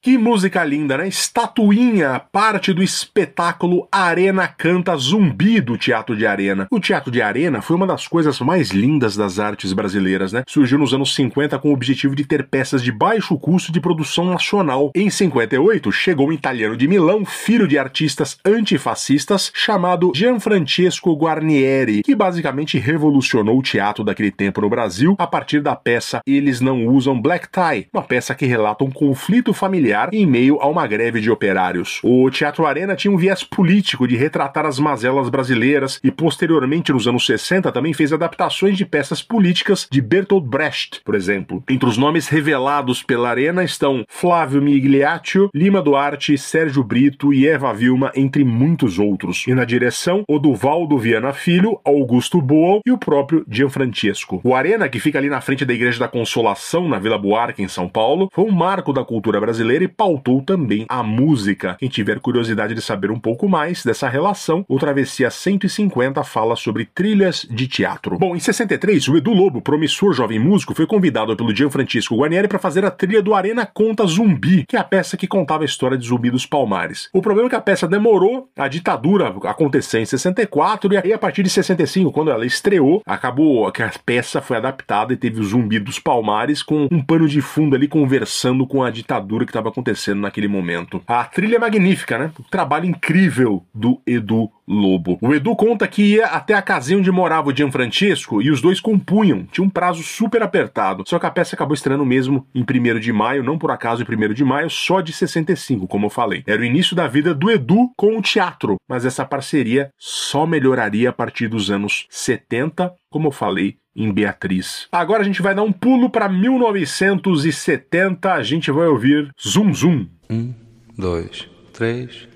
Que 0.00 0.16
música 0.16 0.62
linda, 0.62 0.96
né? 0.96 1.08
Estatuinha, 1.08 2.22
parte 2.30 2.72
do 2.72 2.84
espetáculo 2.84 3.88
Arena 3.90 4.46
Canta 4.46 4.96
Zumbi 4.96 5.60
do 5.60 5.76
Teatro 5.76 6.16
de 6.16 6.24
Arena. 6.24 6.68
O 6.70 6.78
Teatro 6.78 7.10
de 7.10 7.20
Arena 7.20 7.60
foi 7.60 7.74
uma 7.74 7.86
das 7.86 8.06
coisas 8.06 8.38
mais 8.38 8.70
lindas 8.70 9.16
das 9.16 9.40
artes 9.40 9.72
brasileiras, 9.72 10.32
né? 10.32 10.44
Surgiu 10.46 10.78
nos 10.78 10.94
anos 10.94 11.16
50 11.16 11.58
com 11.58 11.70
o 11.70 11.72
objetivo 11.72 12.14
de 12.14 12.24
ter 12.24 12.46
peças 12.46 12.80
de 12.80 12.92
baixo 12.92 13.36
custo 13.36 13.72
de 13.72 13.80
produção 13.80 14.24
nacional. 14.26 14.92
Em 14.94 15.10
58, 15.10 15.90
chegou 15.90 16.28
um 16.28 16.32
italiano 16.32 16.76
de 16.76 16.86
Milão, 16.86 17.24
filho 17.24 17.66
de 17.66 17.76
artistas 17.76 18.38
antifascistas, 18.46 19.50
chamado 19.52 20.12
Gianfrancesco 20.14 21.12
Guarnieri, 21.16 22.04
que 22.04 22.14
basicamente 22.14 22.78
revolucionou 22.78 23.58
o 23.58 23.62
teatro 23.62 24.04
daquele 24.04 24.30
tempo 24.30 24.60
no 24.60 24.70
Brasil 24.70 25.16
a 25.18 25.26
partir 25.26 25.60
da 25.60 25.74
peça 25.74 26.20
Eles 26.24 26.60
Não 26.60 26.86
Usam 26.86 27.20
Black 27.20 27.48
Tie, 27.50 27.88
uma 27.92 28.02
peça 28.02 28.32
que 28.32 28.46
relata 28.46 28.84
um 28.84 28.90
conflito 28.92 29.52
familiar 29.52 29.87
em 30.12 30.26
meio 30.26 30.60
a 30.60 30.66
uma 30.68 30.86
greve 30.86 31.20
de 31.20 31.30
operários. 31.30 32.00
O 32.02 32.30
Teatro 32.30 32.66
Arena 32.66 32.94
tinha 32.94 33.12
um 33.12 33.16
viés 33.16 33.42
político 33.42 34.06
de 34.06 34.16
retratar 34.16 34.66
as 34.66 34.78
mazelas 34.78 35.28
brasileiras 35.28 36.00
e, 36.02 36.10
posteriormente, 36.10 36.92
nos 36.92 37.06
anos 37.06 37.24
60, 37.26 37.72
também 37.72 37.92
fez 37.92 38.12
adaptações 38.12 38.76
de 38.76 38.84
peças 38.84 39.22
políticas 39.22 39.86
de 39.90 40.00
Bertolt 40.00 40.44
Brecht, 40.44 41.00
por 41.04 41.14
exemplo. 41.14 41.62
Entre 41.68 41.88
os 41.88 41.96
nomes 41.96 42.28
revelados 42.28 43.02
pela 43.02 43.30
Arena 43.30 43.64
estão 43.64 44.04
Flávio 44.08 44.62
Migliaccio, 44.62 45.50
Lima 45.54 45.82
Duarte, 45.82 46.36
Sérgio 46.36 46.82
Brito 46.82 47.32
e 47.32 47.46
Eva 47.46 47.72
Vilma, 47.72 48.12
entre 48.14 48.44
muitos 48.44 48.98
outros. 48.98 49.44
E 49.46 49.54
na 49.54 49.64
direção, 49.64 50.24
Oduvaldo 50.28 50.98
Viana 50.98 51.32
Filho, 51.32 51.80
Augusto 51.84 52.40
Boal 52.40 52.80
e 52.86 52.92
o 52.92 52.98
próprio 52.98 53.44
Gianfrancesco. 53.48 54.40
O 54.44 54.54
Arena, 54.54 54.88
que 54.88 55.00
fica 55.00 55.18
ali 55.18 55.28
na 55.28 55.40
frente 55.40 55.64
da 55.64 55.74
Igreja 55.74 55.98
da 55.98 56.08
Consolação, 56.08 56.88
na 56.88 56.98
Vila 56.98 57.18
Buarque, 57.18 57.62
em 57.62 57.68
São 57.68 57.88
Paulo, 57.88 58.28
foi 58.32 58.44
um 58.44 58.50
marco 58.50 58.92
da 58.92 59.04
cultura 59.04 59.40
brasileira 59.40 59.77
e 59.82 59.88
pautou 59.88 60.42
também 60.42 60.86
a 60.88 61.02
música. 61.02 61.76
Quem 61.78 61.88
tiver 61.88 62.20
curiosidade 62.20 62.74
de 62.74 62.82
saber 62.82 63.10
um 63.10 63.18
pouco 63.18 63.48
mais 63.48 63.84
dessa 63.84 64.08
relação, 64.08 64.64
o 64.68 64.78
Travessia 64.78 65.30
150 65.30 66.22
fala 66.24 66.56
sobre 66.56 66.84
trilhas 66.84 67.46
de 67.50 67.66
teatro. 67.66 68.18
Bom, 68.18 68.34
em 68.34 68.40
63, 68.40 69.08
o 69.08 69.16
Edu 69.16 69.32
Lobo, 69.32 69.60
promissor 69.60 70.12
jovem 70.12 70.38
músico, 70.38 70.74
foi 70.74 70.86
convidado 70.86 71.36
pelo 71.36 71.54
Gianfrancesco 71.54 72.16
Guarnieri 72.16 72.48
para 72.48 72.58
fazer 72.58 72.84
a 72.84 72.90
trilha 72.90 73.22
do 73.22 73.34
Arena 73.34 73.66
Conta 73.66 74.06
Zumbi, 74.06 74.64
que 74.66 74.76
é 74.76 74.78
a 74.78 74.84
peça 74.84 75.16
que 75.16 75.26
contava 75.26 75.64
a 75.64 75.66
história 75.66 75.96
de 75.96 76.06
Zumbi 76.06 76.30
dos 76.30 76.46
Palmares. 76.46 77.08
O 77.12 77.22
problema 77.22 77.48
é 77.48 77.50
que 77.50 77.56
a 77.56 77.60
peça 77.60 77.86
demorou, 77.86 78.48
a 78.56 78.68
ditadura 78.68 79.34
aconteceu 79.44 80.00
em 80.00 80.06
64 80.06 80.92
e 80.92 80.96
aí 80.96 81.12
a 81.12 81.18
partir 81.18 81.42
de 81.42 81.50
65, 81.50 82.12
quando 82.12 82.30
ela 82.30 82.46
estreou, 82.46 83.02
acabou 83.06 83.70
que 83.72 83.82
a 83.82 83.90
peça 84.04 84.40
foi 84.40 84.56
adaptada 84.56 85.12
e 85.12 85.16
teve 85.16 85.40
o 85.40 85.44
Zumbi 85.44 85.78
dos 85.78 85.98
Palmares 85.98 86.62
com 86.62 86.88
um 86.90 87.02
pano 87.02 87.28
de 87.28 87.40
fundo 87.40 87.76
ali 87.76 87.88
conversando 87.88 88.66
com 88.66 88.82
a 88.82 88.90
ditadura 88.90 89.44
que 89.44 89.50
estava 89.50 89.67
acontecendo 89.68 90.20
naquele 90.20 90.48
momento. 90.48 91.02
A 91.06 91.24
trilha 91.24 91.56
é 91.56 91.58
magnífica, 91.58 92.18
né? 92.18 92.32
O 92.38 92.42
trabalho 92.44 92.86
incrível 92.86 93.64
do 93.74 94.00
Edu 94.06 94.50
Lobo. 94.66 95.18
O 95.22 95.34
Edu 95.34 95.56
conta 95.56 95.88
que 95.88 96.02
ia 96.02 96.26
até 96.26 96.54
a 96.54 96.62
casinha 96.62 96.98
onde 96.98 97.10
morava 97.10 97.48
o 97.48 97.56
Gianfrancesco 97.56 98.42
e 98.42 98.50
os 98.50 98.60
dois 98.60 98.80
compunham. 98.80 99.46
Tinha 99.50 99.64
um 99.64 99.70
prazo 99.70 100.02
super 100.02 100.42
apertado. 100.42 101.04
Só 101.06 101.18
que 101.18 101.26
a 101.26 101.30
peça 101.30 101.56
acabou 101.56 101.74
estreando 101.74 102.04
mesmo 102.04 102.46
em 102.54 102.62
1 102.62 103.00
de 103.00 103.12
maio, 103.12 103.42
não 103.42 103.58
por 103.58 103.70
acaso 103.70 104.02
em 104.02 104.30
1 104.30 104.34
de 104.34 104.44
maio, 104.44 104.68
só 104.68 105.00
de 105.00 105.12
65, 105.12 105.86
como 105.86 106.06
eu 106.06 106.10
falei. 106.10 106.42
Era 106.46 106.60
o 106.60 106.64
início 106.64 106.94
da 106.94 107.06
vida 107.06 107.34
do 107.34 107.50
Edu 107.50 107.90
com 107.96 108.18
o 108.18 108.22
teatro, 108.22 108.76
mas 108.88 109.06
essa 109.06 109.24
parceria 109.24 109.90
só 109.98 110.46
melhoraria 110.46 111.10
a 111.10 111.12
partir 111.12 111.48
dos 111.48 111.70
anos 111.70 112.06
70, 112.10 112.92
como 113.10 113.28
eu 113.28 113.32
falei, 113.32 113.76
em 113.98 114.10
Beatriz. 114.12 114.86
Agora 114.92 115.22
a 115.22 115.24
gente 115.24 115.42
vai 115.42 115.52
dar 115.54 115.64
um 115.64 115.72
pulo 115.72 116.08
para 116.08 116.28
1970, 116.28 118.32
a 118.32 118.42
gente 118.44 118.70
vai 118.70 118.86
ouvir 118.86 119.30
Zum 119.36 119.74
Zum. 119.74 120.06
Um, 120.30 120.54
dois, 120.96 121.48
três. 121.72 122.28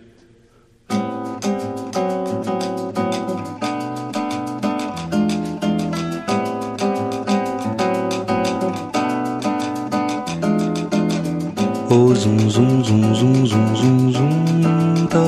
Oh, 11.94 12.14
zum, 12.14 12.50
zum, 12.50 12.82
zum, 12.82 13.14
zum, 13.14 13.46
zum, 13.46 13.76
zum, 13.76 14.12
zum, 14.12 15.06
tá 15.08 15.20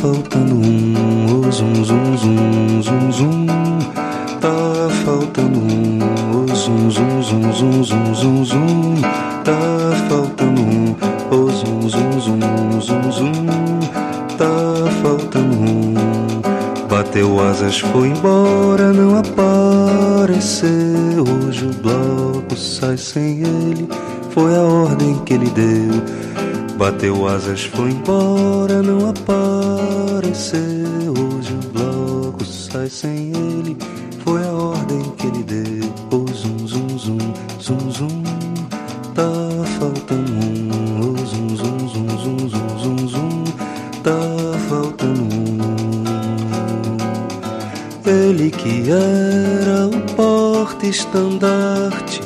faltando 0.00 0.54
um. 0.54 0.85
Asas, 17.76 17.80
foi 17.92 18.08
embora, 18.08 18.92
não 18.92 19.18
apareceu. 19.18 20.70
Hoje 21.44 21.66
o 21.66 21.72
bloco 21.82 22.56
sai 22.56 22.96
sem 22.96 23.42
ele 23.42 23.86
foi 24.30 24.54
a 24.54 24.62
ordem 24.62 25.18
que 25.24 25.34
ele 25.34 25.50
deu. 25.50 25.92
Bateu 26.78 27.28
asas, 27.28 27.64
foi 27.64 27.90
embora, 27.90 28.82
não 28.82 29.10
apareceu. 29.10 30.65
Porte-estandarte 51.16 52.20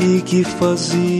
e 0.00 0.20
que 0.22 0.42
fazia 0.44 1.17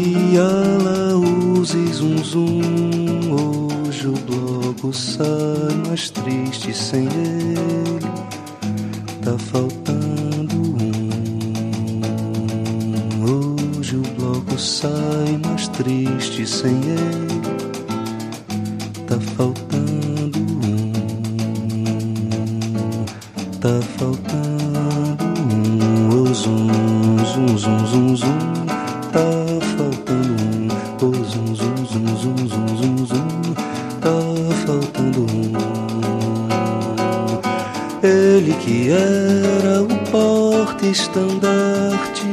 Ele 38.02 38.54
que 38.54 38.90
era 38.90 39.82
o 39.82 39.88
porte-estandarte 40.10 42.24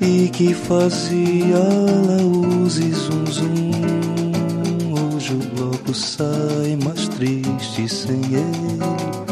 e 0.00 0.28
que 0.28 0.54
fazia 0.54 1.58
laús 1.58 2.78
e 2.78 2.90
zum, 2.90 3.26
zum. 3.26 3.52
Hoje 4.92 5.34
o 5.34 5.38
bloco 5.56 5.92
sai 5.92 6.78
mais 6.84 7.08
triste 7.08 7.88
sem 7.88 8.20
ele. 8.32 9.31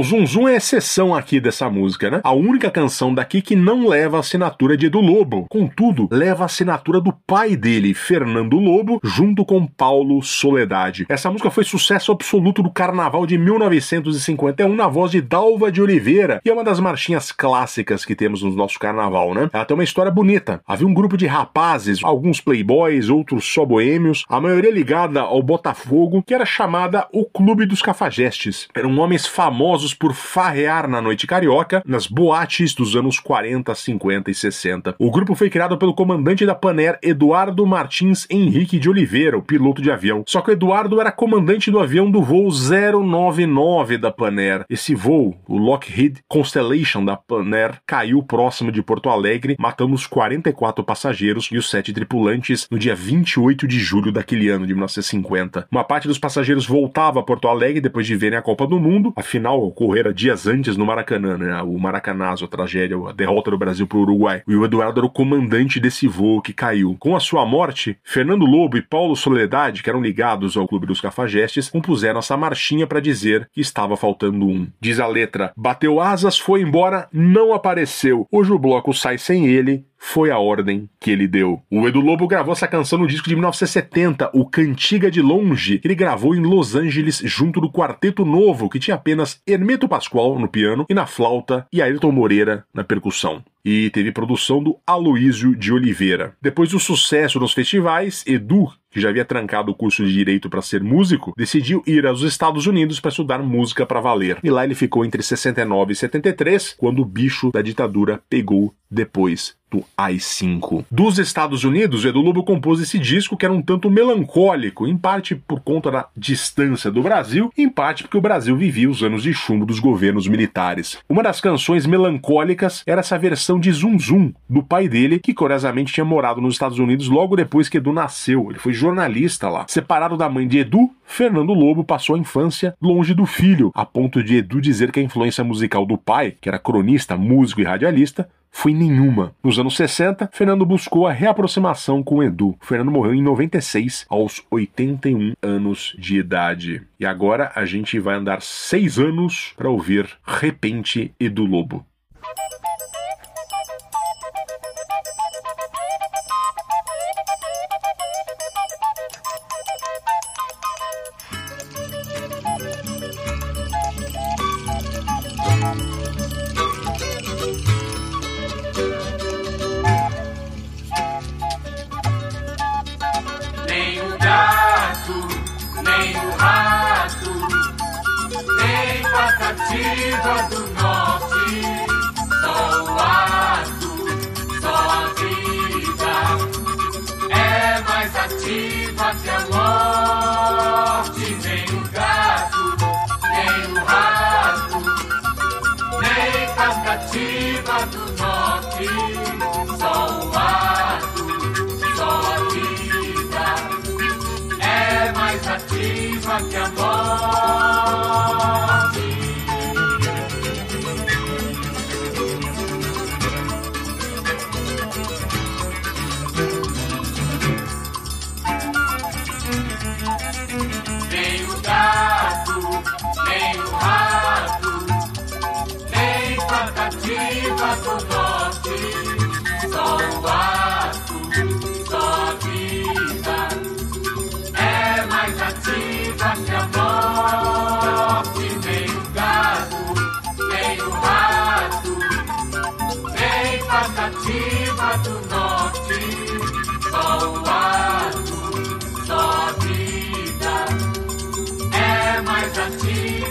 Bom, 0.00 0.04
Zum 0.04 0.26
Zum 0.26 0.48
é 0.48 0.56
exceção 0.56 1.14
aqui 1.14 1.38
dessa 1.38 1.68
música, 1.68 2.10
né? 2.10 2.20
A 2.24 2.32
única 2.32 2.70
canção 2.70 3.12
daqui 3.12 3.42
que 3.42 3.54
não 3.54 3.86
leva 3.86 4.16
a 4.16 4.20
assinatura 4.20 4.74
de 4.74 4.86
Edu 4.86 4.98
Lobo. 4.98 5.46
Contudo, 5.50 6.08
leva 6.10 6.44
a 6.44 6.46
assinatura 6.46 7.02
do 7.02 7.12
pai 7.12 7.54
dele, 7.54 7.92
Fernando 7.92 8.56
Lobo, 8.56 8.98
junto 9.04 9.44
com 9.44 9.66
Paulo 9.66 10.22
Soledade. 10.22 11.04
Essa 11.06 11.30
música 11.30 11.50
foi 11.50 11.64
sucesso 11.64 12.12
absoluto 12.12 12.62
do 12.62 12.70
carnaval 12.70 13.26
de 13.26 13.36
1951 13.36 14.74
na 14.74 14.88
voz 14.88 15.10
de 15.10 15.20
Dalva 15.20 15.70
de 15.70 15.82
Oliveira 15.82 16.40
e 16.42 16.48
é 16.48 16.52
uma 16.52 16.64
das 16.64 16.80
marchinhas 16.80 17.30
clássicas 17.30 18.02
que 18.02 18.14
temos 18.14 18.42
no 18.42 18.52
nosso 18.52 18.78
carnaval, 18.78 19.34
né? 19.34 19.50
Ela 19.52 19.66
tem 19.66 19.74
uma 19.74 19.84
história 19.84 20.10
bonita. 20.10 20.62
Havia 20.66 20.86
um 20.86 20.94
grupo 20.94 21.16
de 21.18 21.26
rapazes, 21.26 22.02
alguns 22.02 22.40
playboys, 22.40 23.10
outros 23.10 23.44
só 23.44 23.66
boêmios, 23.66 24.24
a 24.30 24.40
maioria 24.40 24.70
ligada 24.70 25.20
ao 25.20 25.42
Botafogo, 25.42 26.22
que 26.26 26.32
era 26.32 26.46
chamada 26.46 27.06
o 27.12 27.26
Clube 27.26 27.66
dos 27.66 27.82
Cafajestes. 27.82 28.66
Eram 28.74 28.98
homens 28.98 29.26
famosos 29.26 29.89
por 29.94 30.14
farrear 30.14 30.88
na 30.88 31.00
noite 31.00 31.26
carioca 31.26 31.82
nas 31.86 32.06
boates 32.06 32.74
dos 32.74 32.96
anos 32.96 33.18
40, 33.18 33.74
50 33.74 34.30
e 34.30 34.34
60. 34.34 34.94
O 34.98 35.10
grupo 35.10 35.34
foi 35.34 35.50
criado 35.50 35.76
pelo 35.78 35.94
comandante 35.94 36.44
da 36.46 36.54
Paner, 36.54 36.98
Eduardo 37.02 37.66
Martins 37.66 38.26
Henrique 38.30 38.78
de 38.78 38.88
Oliveira, 38.88 39.36
o 39.36 39.42
piloto 39.42 39.80
de 39.82 39.90
avião. 39.90 40.24
Só 40.26 40.40
que 40.40 40.50
o 40.50 40.52
Eduardo 40.52 41.00
era 41.00 41.12
comandante 41.12 41.70
do 41.70 41.78
avião 41.78 42.10
do 42.10 42.22
voo 42.22 42.50
099 42.50 43.98
da 43.98 44.10
Paner. 44.10 44.64
Esse 44.68 44.94
voo, 44.94 45.36
o 45.48 45.56
Lockheed 45.56 46.20
Constellation 46.28 47.04
da 47.04 47.16
Paner, 47.16 47.80
caiu 47.86 48.22
próximo 48.22 48.70
de 48.72 48.82
Porto 48.82 49.08
Alegre, 49.08 49.56
matando 49.58 49.94
os 49.94 50.06
44 50.06 50.84
passageiros 50.84 51.48
e 51.52 51.58
os 51.58 51.70
7 51.70 51.92
tripulantes 51.92 52.66
no 52.70 52.78
dia 52.78 52.94
28 52.94 53.66
de 53.66 53.78
julho 53.78 54.12
daquele 54.12 54.48
ano 54.48 54.66
de 54.66 54.74
1950. 54.74 55.68
Uma 55.70 55.84
parte 55.84 56.08
dos 56.08 56.18
passageiros 56.18 56.66
voltava 56.66 57.20
a 57.20 57.22
Porto 57.22 57.48
Alegre 57.48 57.80
depois 57.80 58.06
de 58.06 58.16
verem 58.16 58.38
a 58.38 58.42
Copa 58.42 58.66
do 58.66 58.78
Mundo, 58.78 59.12
afinal 59.16 59.60
ocorrera 59.80 60.12
dias 60.12 60.46
antes 60.46 60.76
no 60.76 60.84
Maracanã, 60.84 61.38
né? 61.38 61.62
O 61.62 61.78
Maracanazo, 61.78 62.44
a 62.44 62.48
tragédia, 62.48 62.96
a 63.08 63.12
derrota 63.12 63.50
do 63.50 63.56
Brasil 63.58 63.86
para 63.86 63.96
o 63.96 64.02
Uruguai. 64.02 64.42
E 64.46 64.54
o 64.54 64.64
Eduardo 64.64 65.00
era 65.00 65.06
o 65.06 65.10
comandante 65.10 65.80
desse 65.80 66.06
voo 66.06 66.42
que 66.42 66.52
caiu. 66.52 66.94
Com 66.98 67.16
a 67.16 67.20
sua 67.20 67.46
morte, 67.46 67.98
Fernando 68.04 68.44
Lobo 68.44 68.76
e 68.76 68.82
Paulo 68.82 69.16
Soledade, 69.16 69.82
que 69.82 69.88
eram 69.88 70.02
ligados 70.02 70.56
ao 70.56 70.68
Clube 70.68 70.86
dos 70.86 71.00
Cafajestes, 71.00 71.70
compuseram 71.70 72.18
essa 72.18 72.36
marchinha 72.36 72.86
para 72.86 73.00
dizer 73.00 73.48
que 73.52 73.60
estava 73.60 73.96
faltando 73.96 74.46
um. 74.46 74.68
Diz 74.78 75.00
a 75.00 75.06
letra: 75.06 75.52
bateu 75.56 75.98
asas, 75.98 76.38
foi 76.38 76.60
embora, 76.60 77.08
não 77.10 77.54
apareceu. 77.54 78.26
Hoje 78.30 78.52
o 78.52 78.58
bloco 78.58 78.92
sai 78.92 79.16
sem 79.16 79.46
ele, 79.46 79.86
foi 80.02 80.30
a 80.30 80.38
ordem 80.38 80.88
que 80.98 81.10
ele 81.10 81.28
deu. 81.28 81.62
O 81.70 81.86
Edu 81.86 82.00
Lobo 82.00 82.26
gravou 82.26 82.52
essa 82.52 82.66
canção 82.66 82.98
no 82.98 83.06
disco 83.06 83.28
de 83.28 83.34
1970, 83.36 84.30
o 84.32 84.46
Cantiga 84.46 85.10
de 85.10 85.20
Longe, 85.20 85.78
que 85.78 85.86
ele 85.86 85.94
gravou 85.94 86.34
em 86.34 86.40
Los 86.40 86.74
Angeles 86.74 87.20
junto 87.22 87.60
do 87.60 87.70
Quarteto 87.70 88.24
Novo, 88.24 88.70
que 88.70 88.80
tinha 88.80 88.94
apenas 88.94 89.40
Hermeto 89.46 89.86
Pascoal 89.86 90.38
no 90.38 90.48
piano 90.48 90.86
e 90.88 90.94
na 90.94 91.06
flauta 91.06 91.66
e 91.70 91.82
Ayrton 91.82 92.10
Moreira 92.10 92.64
na 92.72 92.82
percussão 92.82 93.44
e 93.64 93.90
teve 93.90 94.10
produção 94.10 94.62
do 94.62 94.78
Aloísio 94.86 95.54
de 95.54 95.72
Oliveira. 95.72 96.34
Depois 96.40 96.70
do 96.70 96.80
sucesso 96.80 97.38
nos 97.38 97.52
festivais, 97.52 98.24
Edu, 98.26 98.72
que 98.90 99.00
já 99.00 99.10
havia 99.10 99.24
trancado 99.24 99.70
o 99.70 99.74
curso 99.74 100.04
de 100.04 100.12
direito 100.12 100.48
para 100.48 100.62
ser 100.62 100.82
músico, 100.82 101.34
decidiu 101.36 101.82
ir 101.86 102.06
aos 102.06 102.22
Estados 102.22 102.66
Unidos 102.66 103.00
para 103.00 103.10
estudar 103.10 103.38
música 103.42 103.84
para 103.84 104.00
valer. 104.00 104.38
E 104.42 104.50
lá 104.50 104.64
ele 104.64 104.74
ficou 104.74 105.04
entre 105.04 105.22
69 105.22 105.92
e 105.92 105.96
73, 105.96 106.74
quando 106.78 107.02
o 107.02 107.04
bicho 107.04 107.50
da 107.52 107.62
ditadura 107.62 108.22
pegou 108.28 108.74
depois 108.90 109.59
AI-5. 109.96 110.84
Dos 110.90 111.18
Estados 111.18 111.64
Unidos, 111.64 112.04
Edu 112.04 112.20
Lobo 112.20 112.42
compôs 112.42 112.80
esse 112.80 112.98
disco 112.98 113.36
que 113.36 113.44
era 113.44 113.54
um 113.54 113.62
tanto 113.62 113.90
melancólico, 113.90 114.86
em 114.86 114.96
parte 114.96 115.34
por 115.34 115.60
conta 115.60 115.90
da 115.90 116.06
distância 116.16 116.90
do 116.90 117.02
Brasil, 117.02 117.52
em 117.56 117.68
parte 117.68 118.02
porque 118.02 118.18
o 118.18 118.20
Brasil 118.20 118.56
vivia 118.56 118.90
os 118.90 119.02
anos 119.02 119.22
de 119.22 119.32
chumbo 119.32 119.64
dos 119.64 119.78
governos 119.78 120.26
militares. 120.26 120.98
Uma 121.08 121.22
das 121.22 121.40
canções 121.40 121.86
melancólicas 121.86 122.82
era 122.86 123.00
essa 123.00 123.18
versão 123.18 123.58
de 123.58 123.70
Zum 123.72 123.98
Zum, 123.98 124.32
do 124.48 124.62
pai 124.62 124.88
dele, 124.88 125.18
que 125.18 125.34
curiosamente 125.34 125.92
tinha 125.92 126.04
morado 126.04 126.40
nos 126.40 126.54
Estados 126.54 126.78
Unidos 126.78 127.08
logo 127.08 127.36
depois 127.36 127.68
que 127.68 127.76
Edu 127.76 127.92
nasceu. 127.92 128.48
Ele 128.50 128.58
foi 128.58 128.72
jornalista 128.72 129.48
lá. 129.48 129.64
Separado 129.68 130.16
da 130.16 130.28
mãe 130.28 130.46
de 130.46 130.58
Edu, 130.58 130.90
Fernando 131.04 131.52
Lobo 131.52 131.84
passou 131.84 132.14
a 132.14 132.18
infância 132.18 132.74
longe 132.80 133.12
do 133.12 133.26
filho, 133.26 133.70
a 133.74 133.84
ponto 133.84 134.22
de 134.22 134.36
Edu 134.36 134.60
dizer 134.60 134.92
que 134.92 135.00
a 135.00 135.02
influência 135.02 135.42
musical 135.42 135.84
do 135.84 135.98
pai, 135.98 136.34
que 136.40 136.48
era 136.48 136.58
cronista, 136.58 137.16
músico 137.16 137.60
e 137.60 137.64
radialista, 137.64 138.28
foi 138.50 138.74
nenhuma. 138.74 139.34
Nos 139.42 139.58
anos 139.58 139.76
60, 139.76 140.30
Fernando 140.32 140.66
buscou 140.66 141.06
a 141.06 141.12
reaproximação 141.12 142.02
com 142.02 142.22
Edu. 142.22 142.56
Fernando 142.60 142.90
morreu 142.90 143.14
em 143.14 143.22
96, 143.22 144.06
aos 144.08 144.42
81 144.50 145.34
anos 145.42 145.94
de 145.98 146.18
idade. 146.18 146.82
E 146.98 147.06
agora 147.06 147.52
a 147.54 147.64
gente 147.64 147.98
vai 147.98 148.16
andar 148.16 148.42
seis 148.42 148.98
anos 148.98 149.52
para 149.56 149.70
ouvir 149.70 150.08
Repente 150.24 151.14
Edu 151.18 151.44
Lobo. 151.44 151.86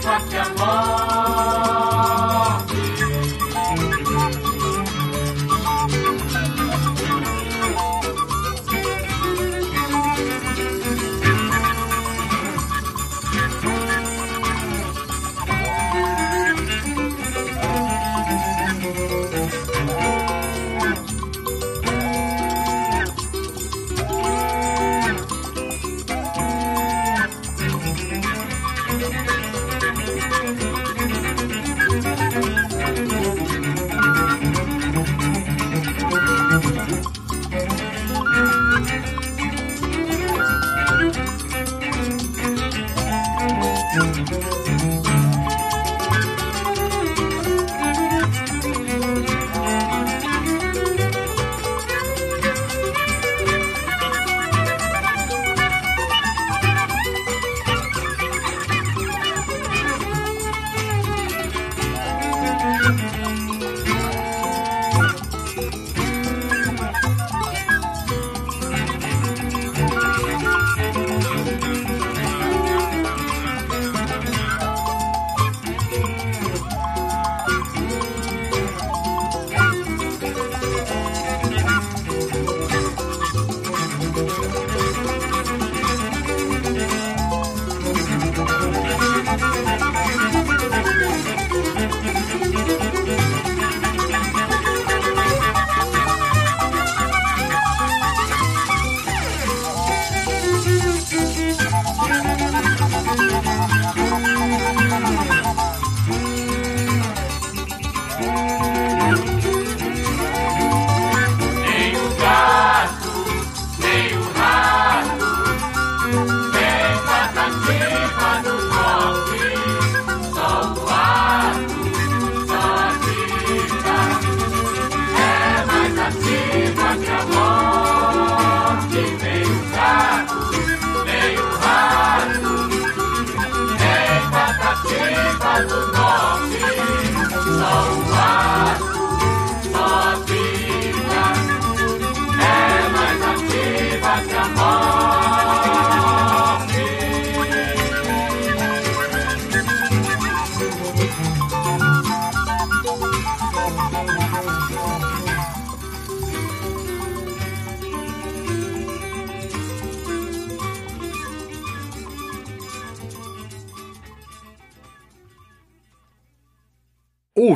Ativa 0.10 0.24
que 0.30 0.99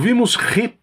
Ouvimos 0.04 0.36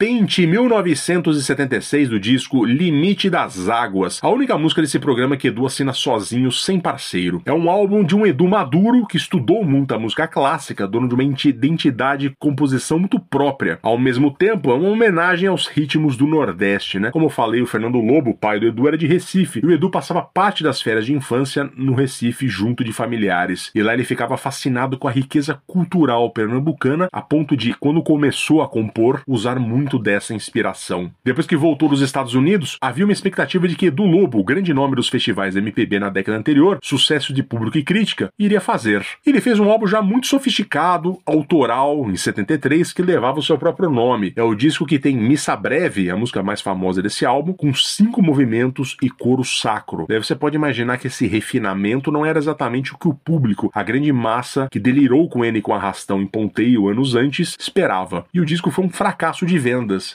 Repente 0.03 0.47
1976 0.47 2.09
do 2.09 2.19
disco 2.19 2.65
Limite 2.65 3.29
das 3.29 3.69
Águas, 3.69 4.19
a 4.23 4.31
única 4.31 4.57
música 4.57 4.81
desse 4.81 4.99
programa 4.99 5.37
que 5.37 5.49
Edu 5.49 5.67
assina 5.67 5.93
sozinho, 5.93 6.51
sem 6.51 6.81
parceiro. 6.81 7.43
É 7.45 7.53
um 7.53 7.69
álbum 7.69 8.03
de 8.03 8.17
um 8.17 8.25
Edu 8.25 8.49
maduro 8.49 9.07
que 9.07 9.19
estudou 9.19 9.63
muito 9.63 9.95
a 9.95 9.99
música 9.99 10.27
clássica, 10.27 10.89
dono 10.89 11.07
de 11.07 11.13
uma 11.13 11.23
identidade 11.23 12.29
e 12.29 12.33
composição 12.39 12.99
muito 12.99 13.21
própria. 13.21 13.79
Ao 13.83 13.99
mesmo 13.99 14.31
tempo, 14.31 14.71
é 14.71 14.75
uma 14.75 14.89
homenagem 14.89 15.51
aos 15.51 15.67
ritmos 15.67 16.17
do 16.17 16.27
Nordeste, 16.27 16.99
né? 16.99 17.11
Como 17.11 17.27
eu 17.27 17.31
falei, 17.31 17.61
o 17.61 17.67
Fernando 17.67 18.01
Lobo, 18.01 18.33
pai 18.33 18.59
do 18.59 18.69
Edu, 18.69 18.89
era 18.89 18.97
de 18.97 19.07
Recife, 19.07 19.61
e 19.63 19.67
o 19.67 19.71
Edu 19.71 19.91
passava 19.91 20.23
parte 20.23 20.63
das 20.63 20.81
férias 20.81 21.05
de 21.05 21.13
infância 21.13 21.71
no 21.77 21.93
Recife 21.93 22.49
junto 22.49 22.83
de 22.83 22.95
familiares. 22.95 23.71
E 23.75 23.83
lá 23.83 23.93
ele 23.93 24.05
ficava 24.05 24.39
fascinado 24.39 24.97
com 24.97 25.09
a 25.09 25.13
riqueza 25.13 25.61
cultural 25.67 26.31
pernambucana, 26.31 27.07
a 27.13 27.21
ponto 27.21 27.55
de, 27.55 27.75
quando 27.75 28.03
começou 28.03 28.63
a 28.63 28.67
compor, 28.67 29.21
usar 29.27 29.59
muito 29.59 29.90
dessa 29.99 30.35
inspiração. 30.35 31.11
Depois 31.25 31.47
que 31.47 31.57
voltou 31.57 31.89
dos 31.89 32.01
Estados 32.01 32.35
Unidos, 32.35 32.77
havia 32.81 33.05
uma 33.05 33.13
expectativa 33.13 33.67
de 33.69 33.77
que 33.77 33.87
Edu 33.87 34.05
Lobo, 34.05 34.39
o 34.39 34.45
grande 34.45 34.73
nome 34.73 34.97
dos 34.97 35.09
festivais 35.09 35.57
MPB 35.57 35.99
na 35.99 36.11
década 36.11 36.39
anterior, 36.39 36.79
sucesso 36.83 37.33
de 37.33 37.43
público 37.43 37.79
e 37.79 37.83
crítica, 37.83 38.31
iria 38.39 38.61
fazer. 38.61 39.05
Ele 39.27 39.41
fez 39.41 39.59
um 39.59 39.71
álbum 39.71 39.87
já 39.87 40.03
muito 40.03 40.27
sofisticado, 40.27 41.19
autoral, 41.27 42.11
em 42.11 42.17
73, 42.17 42.93
que 42.93 43.03
levava 43.03 43.39
o 43.39 43.43
seu 43.43 43.59
próprio 43.59 43.91
nome. 43.91 44.33
É 44.37 44.43
o 44.43 44.55
disco 44.55 44.87
que 44.87 44.99
tem 44.99 45.17
Missa 45.17 45.57
Breve, 45.57 46.11
a 46.11 46.17
música 46.17 46.43
mais 46.43 46.61
famosa 46.61 47.03
desse 47.03 47.27
álbum, 47.27 47.53
com 47.53 47.73
cinco 47.75 48.23
movimentos 48.23 48.97
e 49.03 49.09
coro 49.09 49.45
sacro. 49.45 50.07
Daí 50.09 50.19
você 50.19 50.35
pode 50.35 50.57
imaginar 50.57 50.99
que 50.99 51.07
esse 51.07 51.27
refinamento 51.27 52.11
não 52.11 52.25
era 52.25 52.39
exatamente 52.39 52.95
o 52.95 52.99
que 52.99 53.09
o 53.09 53.15
público, 53.15 53.71
a 53.75 53.83
grande 53.83 54.13
massa 54.13 54.69
que 54.71 54.79
delirou 54.79 55.29
com 55.29 55.45
ele 55.45 55.61
com 55.61 55.75
arrastão 55.75 56.21
em 56.21 56.27
ponteio 56.27 56.89
anos 56.89 57.15
antes, 57.15 57.57
esperava. 57.59 58.25
E 58.33 58.41
o 58.41 58.47
disco 58.47 58.71
foi 58.71 58.85
um 58.85 58.91
fracasso 58.91 59.47
de 59.47 59.59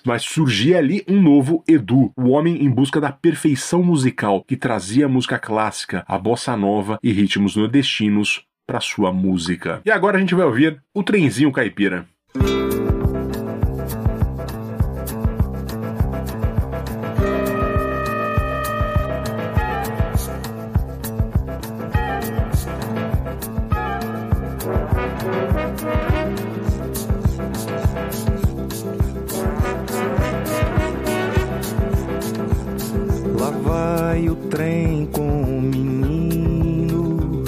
mas 0.05 0.24
surgia 0.24 0.78
ali 0.78 1.03
um 1.07 1.22
novo 1.22 1.63
Edu, 1.68 2.11
o 2.16 2.30
homem 2.30 2.63
em 2.63 2.70
busca 2.70 2.99
da 3.01 3.11
perfeição 3.11 3.84
musical 3.84 4.43
que 4.47 4.55
trazia 4.55 5.07
música 5.07 5.39
clássica, 5.39 6.03
a 6.07 6.18
bossa 6.18 6.55
nova 6.55 6.99
e 7.01 7.11
ritmos 7.11 7.55
nordestinos 7.55 8.43
para 8.66 8.80
sua 8.80 9.11
música. 9.11 9.82
E 9.86 9.91
agora 9.91 10.18
a 10.18 10.20
gente 10.20 10.36
vai 10.36 10.45
ouvir 10.45 10.82
o 10.93 11.03
Trenzinho 11.03 11.51
Caipira. 11.51 12.05
Lá 12.36 12.84
trem 34.49 35.05
com 35.07 35.41
o 35.41 35.61
menino, 35.61 37.43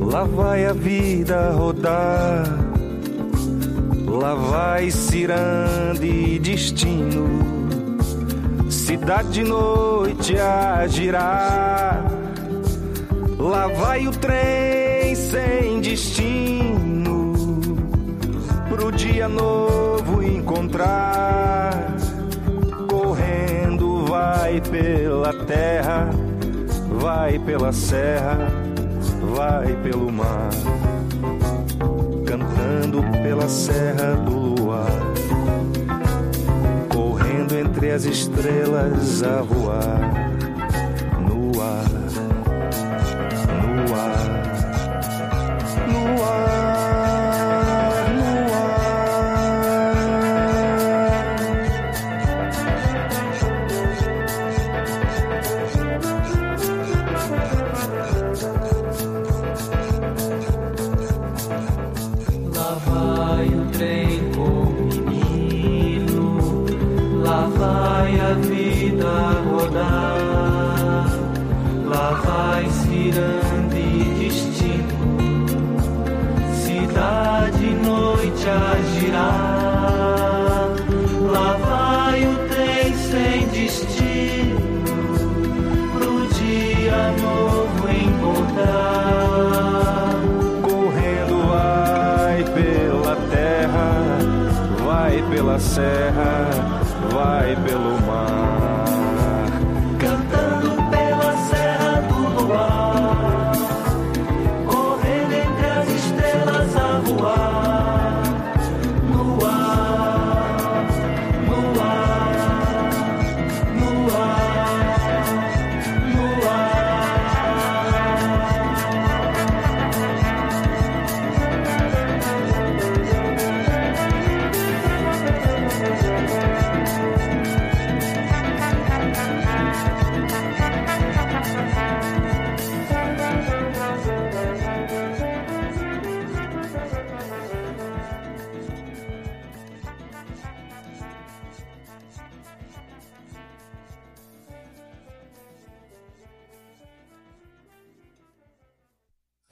lá 0.00 0.24
vai 0.24 0.66
a 0.66 0.72
vida 0.72 1.50
rodar, 1.50 2.44
lá 4.06 4.34
vai 4.34 4.90
ciranda 4.90 6.04
e 6.04 6.38
destino, 6.38 7.28
cidade 8.68 9.30
de 9.30 9.44
noite 9.44 10.36
a 10.38 10.86
girar. 10.86 12.04
Lá 13.38 13.66
vai 13.66 14.06
o 14.06 14.12
trem 14.12 15.14
sem 15.14 15.80
destino, 15.80 17.32
pro 18.68 18.92
dia 18.92 19.28
novo 19.28 20.22
encontrar 20.22 21.91
vai 24.12 24.60
pela 24.60 25.32
terra, 25.46 26.10
vai 27.00 27.38
pela 27.38 27.72
serra, 27.72 28.36
vai 29.34 29.74
pelo 29.76 30.12
mar, 30.12 30.50
cantando 32.26 33.02
pela 33.22 33.48
serra 33.48 34.14
do 34.16 34.36
luar, 34.36 34.92
correndo 36.92 37.56
entre 37.56 37.90
as 37.90 38.04
estrelas 38.04 39.22
a 39.22 39.40
voar 39.40 40.31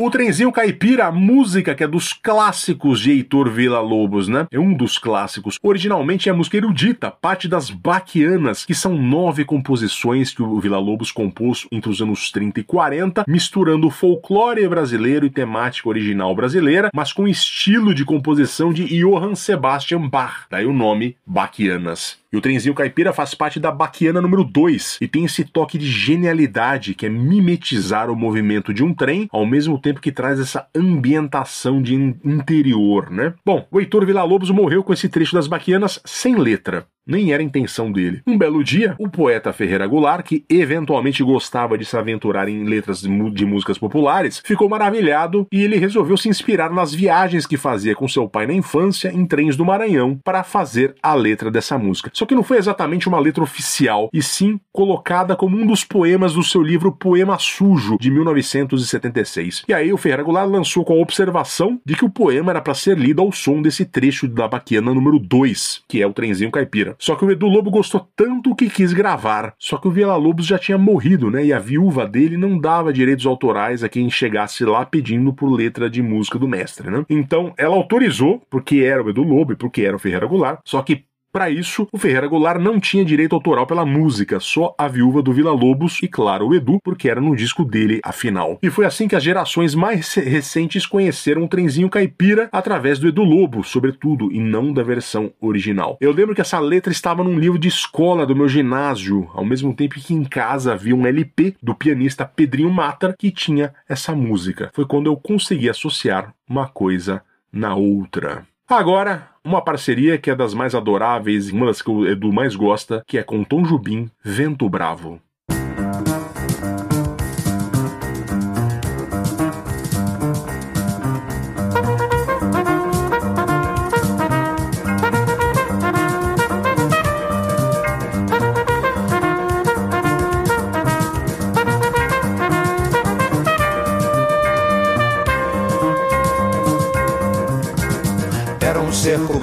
O 0.03 0.11
Trenzinho 0.11 0.51
Caipira, 0.51 1.09
a 1.09 1.13
música 1.13 1.75
que 1.75 1.85
é 1.85 1.87
dos 1.87 2.15
clássicos 2.15 3.01
de 3.01 3.11
Heitor 3.11 3.51
Villa-Lobos, 3.51 4.29
né? 4.29 4.47
É 4.51 4.59
um 4.59 4.73
dos 4.73 4.97
clássicos. 4.97 5.59
Originalmente 5.63 6.27
é 6.27 6.33
a 6.33 6.35
música 6.35 6.57
erudita, 6.57 7.11
parte 7.11 7.47
das 7.47 7.69
Baquianas, 7.69 8.65
que 8.65 8.75
são 8.75 8.97
nove 8.97 9.45
composições 9.45 10.33
que 10.33 10.43
o 10.43 10.59
Villa-Lobos 10.59 11.13
compôs 11.13 11.67
entre 11.71 11.91
os 11.91 12.01
anos 12.01 12.31
30 12.31 12.61
e 12.61 12.63
40, 12.63 13.25
misturando 13.29 13.91
folclore 13.91 14.67
brasileiro 14.67 15.27
e 15.27 15.31
temática 15.31 15.91
original 15.91 16.35
brasileira, 16.35 16.89
mas 16.95 17.13
com 17.13 17.29
estilo 17.29 17.95
de 17.95 18.03
composição 18.03 18.73
de 18.73 18.87
Johann 18.87 19.35
Sebastian 19.35 20.09
Bach, 20.09 20.47
daí 20.51 20.65
o 20.65 20.73
nome 20.73 21.15
Baquianas. 21.27 22.20
E 22.33 22.37
o 22.37 22.41
trenzinho 22.41 22.75
caipira 22.75 23.13
faz 23.13 23.35
parte 23.35 23.59
da 23.59 23.73
Baquiana 23.73 24.21
número 24.21 24.45
2 24.45 24.99
e 25.01 25.09
tem 25.09 25.25
esse 25.25 25.45
toque 25.45 25.77
de 25.77 25.87
genialidade 25.87 26.95
que 26.95 27.07
é 27.07 27.09
mimetizar 27.09 28.09
o 28.09 28.15
movimento 28.15 28.73
de 28.73 28.85
um 28.85 28.95
trem 28.95 29.29
ao 29.33 29.45
mesmo 29.45 29.81
tempo 29.81 30.01
que 30.01 30.13
traz 30.13 30.39
essa 30.39 30.69
ambientação 30.73 31.83
de 31.83 31.95
interior, 31.95 33.11
né? 33.11 33.35
Bom, 33.45 33.67
o 33.69 33.81
Heitor 33.81 34.07
Villa-Lobos 34.07 34.51
morreu 34.51 34.85
com 34.85 34.93
esse 34.93 35.09
trecho 35.09 35.35
das 35.35 35.49
Baquianas 35.49 36.01
sem 36.05 36.37
letra 36.37 36.87
nem 37.11 37.33
era 37.33 37.43
intenção 37.43 37.91
dele. 37.91 38.23
Um 38.27 38.39
belo 38.39 38.63
dia, 38.63 38.95
o 38.99 39.09
poeta 39.09 39.53
Ferreira 39.53 39.87
Goulart, 39.87 40.25
que 40.25 40.45
eventualmente 40.49 41.23
gostava 41.23 41.77
de 41.77 41.85
se 41.85 41.97
aventurar 41.97 42.49
em 42.49 42.65
letras 42.65 43.03
de 43.03 43.47
músicas 43.47 43.79
populares, 43.79 44.41
ficou 44.45 44.69
maravilhado 44.69 45.47
e 45.53 45.63
ele 45.63 45.77
resolveu 45.77 46.17
se 46.17 46.29
inspirar 46.29 46.71
nas 46.71 46.95
viagens 46.95 47.47
que 47.47 47.57
fazia 47.57 47.95
com 47.95 48.09
seu 48.09 48.29
pai 48.29 48.47
na 48.47 48.55
infância 48.55 49.13
em 49.13 49.27
trens 49.27 49.57
do 49.57 49.65
Maranhão 49.65 50.19
para 50.25 50.45
fazer 50.45 50.95
a 51.03 51.15
letra 51.15 51.51
dessa 51.51 51.77
música. 51.77 52.11
Só 52.13 52.25
que 52.25 52.35
não 52.35 52.43
foi 52.43 52.59
exatamente 52.59 53.09
uma 53.09 53.19
letra 53.19 53.43
oficial, 53.43 54.09
e 54.13 54.23
sim 54.23 54.61
colocada 54.73 55.35
como 55.35 55.57
um 55.57 55.67
dos 55.67 55.85
poemas 55.85 56.35
do 56.35 56.43
seu 56.43 56.63
livro 56.63 56.93
Poema 56.93 57.39
Sujo, 57.39 57.97
de 57.99 58.11
1976. 58.11 59.65
E 59.69 59.75
aí 59.75 59.93
o 59.93 59.97
Ferreira 59.97 60.23
Goulart 60.23 60.49
lançou 60.49 60.85
com 60.85 60.93
a 60.93 61.01
observação 61.03 61.81
de 61.85 61.97
que 61.97 62.05
o 62.05 62.11
poema 62.11 62.53
era 62.53 62.61
para 62.61 62.75
ser 62.75 62.97
lido 62.97 63.21
ao 63.21 63.33
som 63.33 63.61
desse 63.61 63.85
trecho 63.85 64.29
da 64.29 64.47
Baquiana 64.47 64.95
número 64.95 65.19
2, 65.19 65.83
que 65.89 66.01
é 66.01 66.07
o 66.07 66.13
trenzinho 66.13 66.51
caipira. 66.51 66.95
Só 67.01 67.17
que 67.17 67.25
o 67.25 67.31
Edu 67.31 67.47
Lobo 67.47 67.71
gostou 67.71 68.07
tanto 68.15 68.55
que 68.55 68.69
quis 68.69 68.93
gravar. 68.93 69.55
Só 69.59 69.79
que 69.79 69.89
o 69.89 69.91
Vila 69.91 70.15
Lobos 70.17 70.47
já 70.47 70.59
tinha 70.59 70.77
morrido, 70.77 71.31
né? 71.31 71.45
E 71.47 71.53
a 71.53 71.59
viúva 71.59 72.07
dele 72.07 72.37
não 72.37 72.59
dava 72.59 72.93
direitos 72.93 73.25
autorais 73.25 73.83
a 73.83 73.89
quem 73.89 74.11
chegasse 74.11 74.65
lá 74.67 74.85
pedindo 74.85 75.33
por 75.33 75.51
letra 75.51 75.89
de 75.89 76.03
música 76.03 76.39
do 76.39 76.47
mestre, 76.47 76.91
né? 76.91 77.03
Então 77.09 77.55
ela 77.57 77.75
autorizou, 77.75 78.43
porque 78.51 78.81
era 78.81 79.03
o 79.03 79.09
Edu 79.09 79.23
Lobo 79.23 79.55
e 79.55 79.57
porque 79.57 79.81
era 79.81 79.97
o 79.97 79.99
Ferreira 79.99 80.27
Goulart, 80.27 80.61
só 80.65 80.83
que 80.83 81.05
para 81.33 81.51
isso, 81.51 81.87
o 81.93 81.99
Ferreira 81.99 82.27
Goulart 82.27 82.61
não 82.61 82.81
tinha 82.81 83.05
direito 83.05 83.35
autoral 83.35 83.67
pela 83.67 83.87
música, 83.87 84.41
só 84.41 84.75
a 84.77 84.89
viúva 84.89 85.23
do 85.23 85.33
Vila 85.33 85.53
Lobos 85.53 85.99
e, 86.03 86.09
claro, 86.09 86.49
o 86.49 86.55
Edu, 86.55 86.79
porque 86.83 87.09
era 87.09 87.21
no 87.21 87.37
disco 87.37 87.65
dele, 87.65 88.01
afinal. 88.03 88.59
E 88.63 88.71
foi 88.71 88.85
assim 88.85 89.07
que 89.07 89.17
as 89.17 89.23
gerações 89.23 89.75
mais 89.75 90.15
recentes 90.15 90.87
conheceram 90.87 91.45
o 91.45 91.49
trenzinho 91.49 91.89
caipira 91.89 92.49
através 92.51 92.99
do 92.99 93.09
Edu 93.09 93.23
Lobo, 93.23 93.63
sobretudo, 93.63 94.33
e 94.33 94.41
não 94.41 94.73
da 94.73 94.83
versão 94.83 95.33
original. 95.41 95.97
Eu 96.01 96.13
lembro 96.13 96.35
que 96.35 96.41
essa 96.41 96.59
letra 96.59 96.93
estava 96.93 97.23
num 97.23 97.39
livro 97.39 97.59
de 97.59 97.69
escola 97.69 98.27
do 98.27 98.35
meu 98.35 98.49
ginásio, 98.49 99.31
ao 99.35 99.45
mesmo 99.45 99.75
tempo 99.75 99.95
que 99.95 100.15
em 100.15 100.25
casa 100.25 100.73
havia 100.73 100.95
um 100.95 101.07
LP 101.07 101.55
do 101.63 101.75
pianista 101.75 102.25
Pedrinho 102.25 102.71
Matar 102.71 103.15
que 103.17 103.31
tinha 103.31 103.73
essa 103.89 104.15
música. 104.15 104.71
Foi 104.75 104.85
quando 104.85 105.07
eu 105.07 105.17
consegui 105.17 105.69
associar 105.69 106.35
uma 106.49 106.69
coisa 106.69 107.23
na 107.53 107.75
outra. 107.75 108.47
Agora, 108.69 109.30
uma 109.45 109.63
parceria 109.63 110.19
que 110.19 110.31
é 110.31 110.35
das 110.35 110.55
mais 110.55 110.75
adoráveis 110.75 111.49
e 111.49 111.53
uma 111.53 111.67
das 111.67 111.81
que 111.81 111.91
o 111.91 112.07
Edu 112.07 112.33
mais 112.33 112.55
gosta, 112.55 113.03
que 113.07 113.19
é 113.19 113.23
com 113.23 113.43
Tom 113.45 113.65
Jubim, 113.65 114.11
Vento 114.23 114.69
Bravo. 114.69 115.21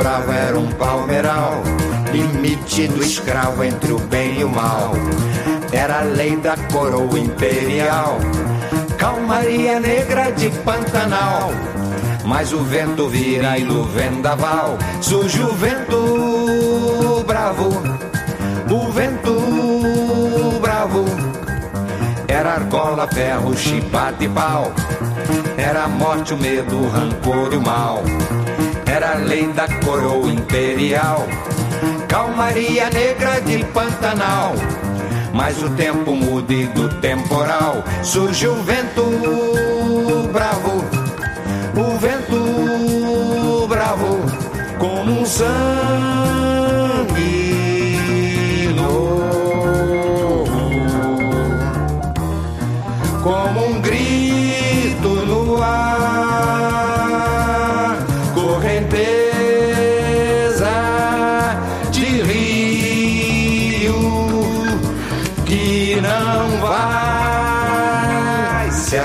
Era 0.08 0.58
um 0.58 0.72
palmeiral, 0.72 1.62
limite 2.14 2.88
do 2.88 3.04
escravo 3.04 3.64
entre 3.64 3.92
o 3.92 4.00
bem 4.00 4.40
e 4.40 4.44
o 4.44 4.50
mal. 4.50 4.94
Era 5.72 6.00
a 6.00 6.04
lei 6.04 6.38
da 6.38 6.56
coroa 6.72 7.20
imperial, 7.20 8.18
calmaria 8.98 9.80
negra 9.80 10.32
de 10.32 10.50
Pantanal. 10.64 11.52
Mas 12.26 12.54
o 12.54 12.60
vento 12.64 13.08
vira 13.08 13.58
e 13.58 13.64
no 13.64 13.84
vendaval 13.86 14.78
surge 15.02 15.42
o 15.42 15.54
vento 15.54 17.24
bravo, 17.26 17.70
o 18.70 18.92
vento 18.92 20.60
bravo. 20.62 21.06
Era 22.28 22.54
argola, 22.54 23.08
ferro, 23.08 23.56
chibata 23.56 24.24
e 24.24 24.30
pau. 24.30 24.72
Era 25.58 25.84
a 25.84 25.88
morte, 25.88 26.34
o 26.34 26.38
medo, 26.38 26.78
o 26.78 26.90
rancor 26.90 27.54
e 27.54 27.58
o 27.58 27.62
mal 27.62 28.04
era 28.98 29.14
lei 29.14 29.46
da 29.54 29.68
coroa 29.86 30.28
imperial. 30.28 31.28
Calmaria 32.08 32.90
negra 32.90 33.40
de 33.42 33.64
Pantanal, 33.66 34.56
mas 35.34 35.62
o 35.62 35.70
tempo 35.72 36.16
muda 36.16 36.52
e 36.52 36.66
do 36.68 36.90
temporal 36.96 37.84
surge 38.02 38.48
o 38.48 38.56
vento 38.64 39.04
bravo, 40.34 40.84
o 41.76 41.98
vento 42.00 43.68
bravo, 43.68 44.20
como 44.80 45.22
um 45.22 45.26
sangue 45.26 45.97
não 66.02 66.60
vai 66.62 67.92
se 68.72 68.98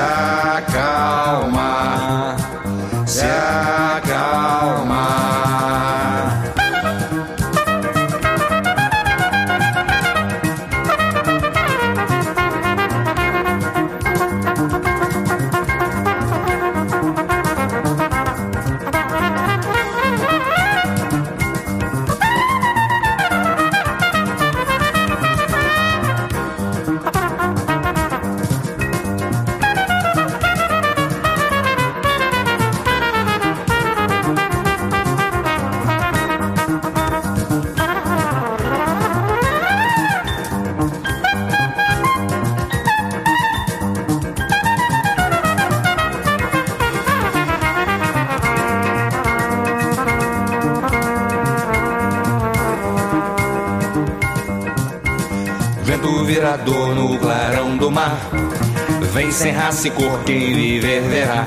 sem 59.83 59.89
raça 59.89 59.89
e 59.89 59.91
cor, 59.91 60.23
quem 60.25 60.55
viver 60.55 61.03
verá. 61.03 61.47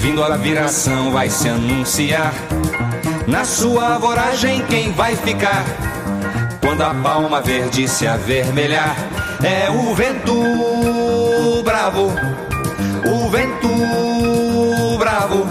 Vindo 0.00 0.22
a 0.22 0.36
viração 0.36 1.10
vai 1.10 1.30
se 1.30 1.48
anunciar. 1.48 2.34
Na 3.26 3.44
sua 3.44 3.96
voragem 3.98 4.62
quem 4.66 4.92
vai 4.92 5.16
ficar? 5.16 5.64
Quando 6.60 6.82
a 6.82 6.92
palma 6.94 7.40
verde 7.40 7.88
se 7.88 8.06
avermelhar 8.06 8.94
É 9.42 9.70
o 9.70 9.94
vento 9.94 11.62
bravo. 11.64 12.12
O 13.06 13.30
vento 13.30 13.68
bravo 14.98 15.46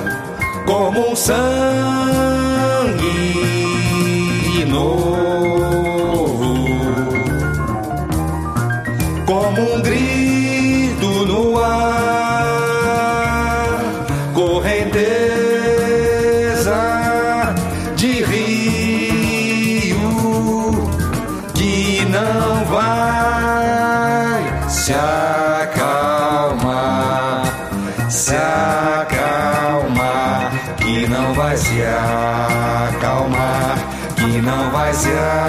Como 0.66 1.12
um 1.12 1.16
sangue 1.16 1.40
novo. 4.68 5.40
Como 9.26 9.76
um 9.76 9.82
grito 9.82 10.09
se 24.90 24.96
acalmar, 25.68 27.44
se 28.10 28.36
acalmar, 28.36 30.52
que 30.78 31.08
não 31.08 31.32
vai 31.36 31.56
se 31.56 31.84
acalmar, 31.84 33.78
que 34.16 34.42
não 34.42 34.72
vai 34.72 34.92
se 34.92 35.10
acalmar, 35.10 35.49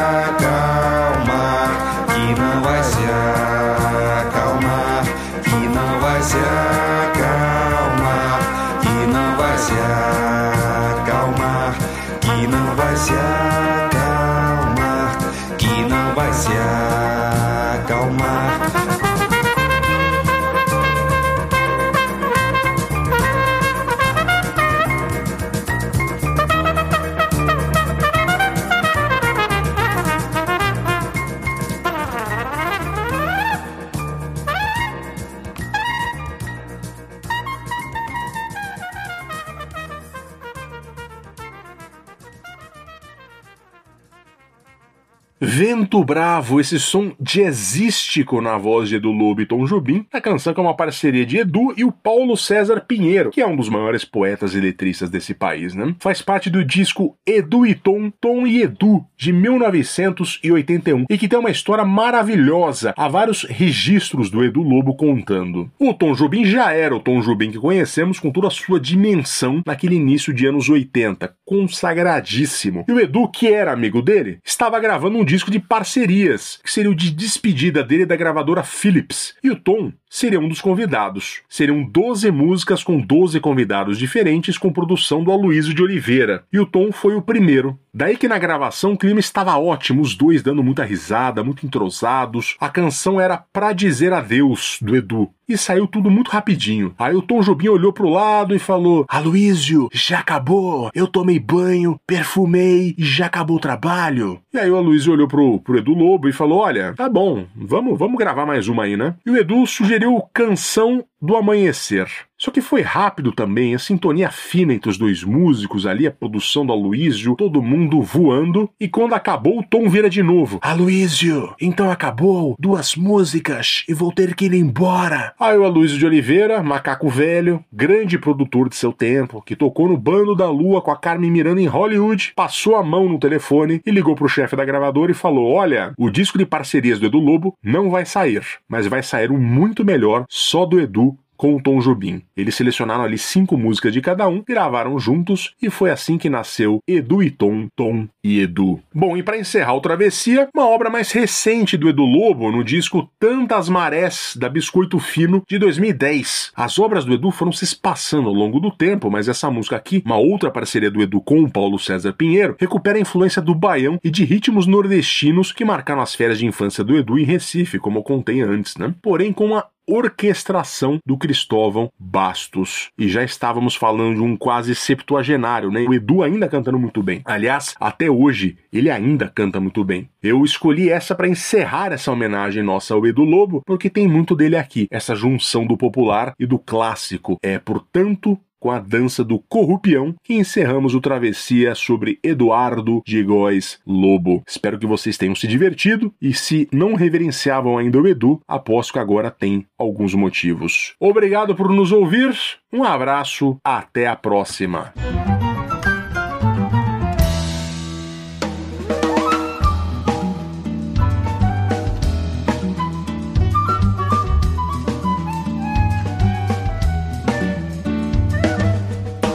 Vento 45.91 46.05
Bravo, 46.05 46.61
esse 46.61 46.79
som 46.79 47.11
jazzístico 47.21 48.41
na 48.41 48.57
voz 48.57 48.89
de 48.89 48.95
Edu 48.95 49.11
Lobo 49.11 49.41
e 49.41 49.47
Tom 49.47 49.65
Jobim, 49.65 50.07
a 50.13 50.21
canção 50.21 50.55
que 50.55 50.61
é 50.61 50.63
uma 50.63 50.77
parceria 50.77 51.27
de 51.27 51.39
Edu 51.39 51.75
e 51.77 51.83
o 51.83 51.91
Paulo 51.91 52.37
César 52.37 52.85
Pinheiro, 52.87 53.33
que 53.33 53.41
é 53.41 53.47
um 53.47 53.57
dos 53.57 53.69
maiores 53.69 54.05
poetas 54.05 54.55
e 54.55 54.61
letristas 54.61 55.11
desse 55.11 55.35
país, 55.35 55.75
né? 55.75 55.93
Faz 55.99 56.23
parte 56.23 56.49
do 56.49 56.65
disco 56.65 57.17
Edu 57.27 57.67
e 57.67 57.75
Tom, 57.75 58.09
Tom 58.21 58.47
e 58.47 58.63
Edu, 58.63 59.05
de 59.17 59.33
1981, 59.33 61.07
e 61.11 61.19
que 61.19 61.27
tem 61.27 61.41
uma 61.41 61.51
história 61.51 61.85
maravilhosa, 61.85 62.95
há 62.97 63.09
vários 63.09 63.43
registros 63.43 64.31
do 64.31 64.45
Edu 64.45 64.63
Lobo 64.63 64.95
contando. 64.95 65.69
O 65.77 65.93
Tom 65.93 66.13
Jobim 66.13 66.45
já 66.45 66.73
era 66.73 66.95
o 66.95 67.01
Tom 67.01 67.21
Jobim 67.21 67.51
que 67.51 67.59
conhecemos 67.59 68.21
com 68.21 68.31
toda 68.31 68.47
a 68.47 68.53
sua 68.53 68.79
dimensão 68.79 69.61
naquele 69.67 69.97
início 69.97 70.33
de 70.33 70.47
anos 70.47 70.69
80, 70.69 71.35
consagradíssimo. 71.45 72.85
E 72.87 72.93
o 72.93 73.01
Edu, 73.01 73.27
que 73.27 73.49
era 73.49 73.73
amigo 73.73 74.01
dele, 74.01 74.39
estava 74.45 74.79
gravando 74.79 75.19
um 75.19 75.25
disco 75.25 75.51
de 75.51 75.59
parcerias, 75.81 76.61
que 76.63 76.71
seria 76.71 76.91
o 76.91 76.95
de 76.95 77.11
despedida 77.11 77.83
dele 77.83 78.05
da 78.05 78.15
gravadora 78.15 78.63
Philips. 78.63 79.35
E 79.43 79.51
o 79.51 79.57
Tom 79.57 79.91
seria 80.11 80.41
um 80.41 80.49
dos 80.49 80.61
convidados. 80.61 81.41
Seriam 81.49 81.85
12 81.85 82.31
músicas 82.33 82.83
com 82.83 83.01
12 83.01 83.39
convidados 83.39 83.97
diferentes, 83.97 84.59
com 84.59 84.73
produção 84.73 85.23
do 85.23 85.31
Aloysio 85.31 85.73
de 85.73 85.83
Oliveira. 85.83 86.45
E 86.53 86.59
o 86.59 86.67
Tom 86.67 86.91
foi 86.91 87.15
o 87.15 87.23
primeiro. 87.23 87.79
Daí 87.93 88.17
que 88.17 88.29
na 88.29 88.39
gravação 88.39 88.93
o 88.93 88.99
clima 88.99 89.21
estava 89.21 89.57
ótimo, 89.57 90.03
os 90.03 90.15
dois 90.15 90.43
dando 90.43 90.63
muita 90.63 90.85
risada, 90.85 91.43
muito 91.43 91.65
entrosados. 91.65 92.57
A 92.61 92.69
canção 92.69 93.21
era 93.21 93.37
Pra 93.37 93.73
Dizer 93.73 94.13
Adeus, 94.13 94.79
do 94.81 94.97
Edu. 94.97 95.31
E 95.49 95.59
saiu 95.59 95.89
tudo 95.89 96.09
muito 96.09 96.31
rapidinho. 96.31 96.95
Aí 96.97 97.13
o 97.13 97.21
Tom 97.21 97.41
Jobim 97.41 97.67
olhou 97.67 97.93
pro 97.93 98.09
lado 98.09 98.55
e 98.55 98.59
falou: 98.61 99.05
Aloysio, 99.09 99.89
já 99.93 100.21
acabou. 100.21 100.93
Eu 100.95 101.09
tomei 101.09 101.41
banho, 101.41 101.99
perfumei 102.07 102.95
e 102.97 103.05
já 103.05 103.27
acabou 103.27 103.57
o 103.57 103.61
trabalho. 103.61 104.41
E 104.55 104.59
aí 104.59 104.71
o 104.71 104.77
Aloysio 104.77 105.13
olhou 105.13 105.27
pro, 105.27 105.59
pro 105.59 105.77
Edu 105.77 105.93
Lobo 105.93 106.29
e 106.29 106.33
falou: 106.33 106.61
Olha, 106.61 106.95
tá 106.95 107.09
bom, 107.09 107.47
vamos, 107.57 107.99
vamos 107.99 108.17
gravar 108.17 108.47
mais 108.47 108.69
uma 108.69 108.85
aí, 108.85 108.97
né? 108.97 109.17
E 109.27 109.31
o 109.33 109.37
Edu 109.37 109.67
sugeriu 109.67 110.00
Canção 110.33 111.05
do 111.21 111.37
Amanhecer. 111.37 112.30
Só 112.41 112.51
que 112.51 112.63
foi 112.63 112.81
rápido 112.81 113.33
também, 113.33 113.75
a 113.75 113.79
sintonia 113.79 114.31
fina 114.31 114.73
entre 114.73 114.89
os 114.89 114.97
dois 114.97 115.23
músicos 115.23 115.85
ali, 115.85 116.07
a 116.07 116.11
produção 116.11 116.65
do 116.65 116.73
Aloysio, 116.73 117.37
todo 117.37 117.61
mundo 117.61 118.01
voando. 118.01 118.71
E 118.81 118.89
quando 118.89 119.15
acabou, 119.15 119.59
o 119.59 119.63
Tom 119.63 119.91
vira 119.91 120.09
de 120.09 120.23
novo: 120.23 120.59
Aloysio, 120.63 121.55
então 121.61 121.91
acabou, 121.91 122.57
duas 122.59 122.97
músicas 122.97 123.85
e 123.87 123.93
vou 123.93 124.11
ter 124.11 124.35
que 124.35 124.47
ir 124.47 124.55
embora. 124.55 125.35
Aí 125.39 125.59
o 125.59 125.65
Aloysio 125.65 125.99
de 125.99 126.07
Oliveira, 126.07 126.63
macaco 126.63 127.11
velho, 127.11 127.63
grande 127.71 128.19
produtor 128.19 128.71
de 128.71 128.77
seu 128.77 128.91
tempo, 128.91 129.43
que 129.43 129.55
tocou 129.55 129.87
no 129.87 129.99
Bando 129.99 130.35
da 130.35 130.49
Lua 130.49 130.81
com 130.81 130.91
a 130.91 130.97
Carmen 130.97 131.31
Miranda 131.31 131.61
em 131.61 131.67
Hollywood, 131.67 132.33
passou 132.35 132.77
a 132.77 132.83
mão 132.83 133.07
no 133.07 133.19
telefone 133.19 133.83
e 133.85 133.91
ligou 133.91 134.15
pro 134.15 134.31
chefe 134.31 134.57
da 134.57 134.65
gravadora 134.65 135.13
e 135.13 135.15
falou: 135.15 135.53
Olha, 135.53 135.93
o 135.99 136.09
disco 136.09 136.39
de 136.39 136.47
parcerias 136.47 136.99
do 136.99 137.05
Edu 137.05 137.19
Lobo 137.19 137.55
não 137.63 137.91
vai 137.91 138.07
sair, 138.07 138.43
mas 138.67 138.87
vai 138.87 139.03
sair 139.03 139.31
um 139.31 139.39
muito 139.39 139.85
melhor 139.85 140.25
só 140.27 140.65
do 140.65 140.81
Edu 140.81 141.15
com 141.41 141.57
o 141.57 141.63
Tom 141.63 141.81
Jobim. 141.81 142.21
Eles 142.37 142.55
selecionaram 142.55 143.03
ali 143.03 143.17
cinco 143.17 143.57
músicas 143.57 143.95
de 143.95 144.03
cada 144.03 144.29
um, 144.29 144.45
gravaram 144.47 144.99
juntos 144.99 145.55
e 145.63 145.71
foi 145.71 145.91
assim 145.91 146.19
que 146.19 146.29
nasceu 146.29 146.81
Edu 146.87 147.23
e 147.23 147.31
Tom, 147.31 147.67
Tom 147.75 148.07
e 148.23 148.41
Edu. 148.41 148.79
Bom, 148.95 149.17
e 149.17 149.23
para 149.23 149.39
encerrar 149.39 149.73
o 149.73 149.81
Travessia, 149.81 150.51
uma 150.55 150.69
obra 150.69 150.91
mais 150.91 151.11
recente 151.13 151.79
do 151.79 151.89
Edu 151.89 152.05
Lobo 152.05 152.53
no 152.53 152.63
disco 152.63 153.11
Tantas 153.19 153.71
Marés 153.71 154.37
da 154.39 154.51
Biscoito 154.51 154.99
Fino 154.99 155.43
de 155.49 155.59
2010. 155.59 156.53
As 156.55 156.79
obras 156.79 157.07
do 157.07 157.15
Edu 157.15 157.31
foram 157.31 157.53
se 157.53 157.65
espaçando 157.65 158.29
ao 158.29 158.35
longo 158.35 158.61
do 158.61 158.71
tempo, 158.71 159.11
mas 159.11 159.27
essa 159.27 159.51
música 159.51 159.77
aqui, 159.77 160.03
uma 160.05 160.19
outra 160.19 160.51
parceria 160.51 160.91
do 160.91 161.01
Edu 161.01 161.23
com 161.23 161.43
o 161.43 161.51
Paulo 161.51 161.79
César 161.79 162.13
Pinheiro, 162.13 162.55
recupera 162.61 162.99
a 162.99 163.01
influência 163.01 163.41
do 163.41 163.55
baião 163.55 163.99
e 164.05 164.11
de 164.11 164.27
ritmos 164.27 164.67
nordestinos 164.67 165.53
que 165.53 165.65
marcaram 165.65 166.03
as 166.03 166.15
férias 166.15 166.39
de 166.39 166.45
infância 166.45 166.85
do 166.85 166.99
Edu 166.99 167.19
em 167.19 167.25
Recife, 167.25 167.79
como 167.79 168.01
eu 168.01 168.03
contei 168.03 168.43
antes, 168.43 168.77
né? 168.77 168.95
Porém, 169.01 169.33
com 169.33 169.47
uma 169.47 169.65
orquestração 169.89 170.99
do 171.05 171.17
Cristóvão 171.17 171.91
Bastos. 171.99 172.91
E 172.99 173.09
já 173.09 173.25
estávamos 173.25 173.75
falando 173.75 174.17
de 174.17 174.23
um 174.23 174.37
quase 174.37 174.75
septuagenário, 174.75 175.71
né? 175.71 175.85
O 175.89 175.95
Edu 175.95 176.23
ainda 176.23 176.49
cantando 176.49 176.79
muito 176.79 177.03
bem. 177.03 177.23
Aliás, 177.25 177.75
até 177.81 178.11
hoje, 178.11 178.57
ele 178.73 178.91
ainda 178.91 179.29
canta 179.29 179.61
muito 179.61 179.85
bem. 179.85 180.09
Eu 180.23 180.45
escolhi 180.45 180.91
essa 180.91 181.15
para 181.15 181.29
encerrar 181.29 181.93
essa 181.93 182.13
homenagem 182.13 182.63
nossa 182.63 182.95
ao 182.95 183.07
Edu 183.07 183.25
Lobo, 183.25 183.63
porque 183.67 183.91
tem 183.91 184.07
muito 184.07 184.37
dele 184.37 184.57
aqui, 184.57 184.87
essa 184.91 185.15
junção 185.15 185.67
do 185.67 185.77
popular 185.77 186.35
e 186.39 186.47
do 186.47 186.59
clássico. 186.59 187.39
É, 187.43 187.59
portanto, 187.59 188.39
com 188.61 188.71
a 188.71 188.79
dança 188.79 189.25
do 189.25 189.39
Corrupião 189.39 190.15
que 190.23 190.35
encerramos 190.35 190.95
o 190.95 191.01
Travessia 191.01 191.75
sobre 191.75 192.19
Eduardo 192.23 193.03
de 193.05 193.23
Góes 193.23 193.81
Lobo. 193.87 194.43
Espero 194.47 194.79
que 194.79 194.87
vocês 194.87 195.17
tenham 195.17 195.35
se 195.35 195.49
divertido 195.49 196.13
e 196.21 196.35
se 196.35 196.69
não 196.71 196.95
reverenciavam 196.95 197.79
ainda 197.79 197.99
o 197.99 198.07
Edu, 198.07 198.41
aposto 198.47 198.93
que 198.93 198.99
agora 198.99 199.31
tem 199.31 199.67
alguns 199.79 200.15
motivos. 200.15 200.95
Obrigado 201.01 201.55
por 201.55 201.71
nos 201.71 201.91
ouvir, 201.91 202.37
um 202.73 202.85
abraço, 202.85 203.59
até 203.65 204.07
a 204.07 204.15
próxima. 204.15 204.93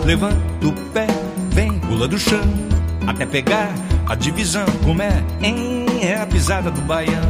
Levanta 0.06 0.68
o 0.68 0.72
pé, 0.91 1.08
vem, 1.49 1.80
pula 1.80 2.08
do 2.08 2.20
chão, 2.20 2.43
até 3.08 3.26
pegar 3.26 3.74
a 4.06 4.14
divisão. 4.14 4.66
Como 4.84 5.01
é? 5.01 5.24
Hein, 5.41 5.88
é 6.03 6.16
a 6.22 6.28
pisada 6.28 6.70
do 6.70 6.80
baião. 6.82 7.24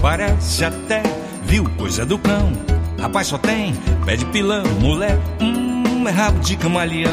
Parece 0.00 0.64
até, 0.64 1.00
viu, 1.44 1.64
coisa 1.78 2.04
do 2.04 2.18
cão. 2.18 2.52
Rapaz 3.00 3.28
só 3.28 3.38
tem 3.38 3.72
pé 4.04 4.16
de 4.16 4.24
pilão, 4.26 4.64
mulher, 4.80 5.16
hum, 5.40 6.08
é 6.08 6.10
rabo 6.10 6.40
de 6.40 6.56
camaleão. 6.56 7.12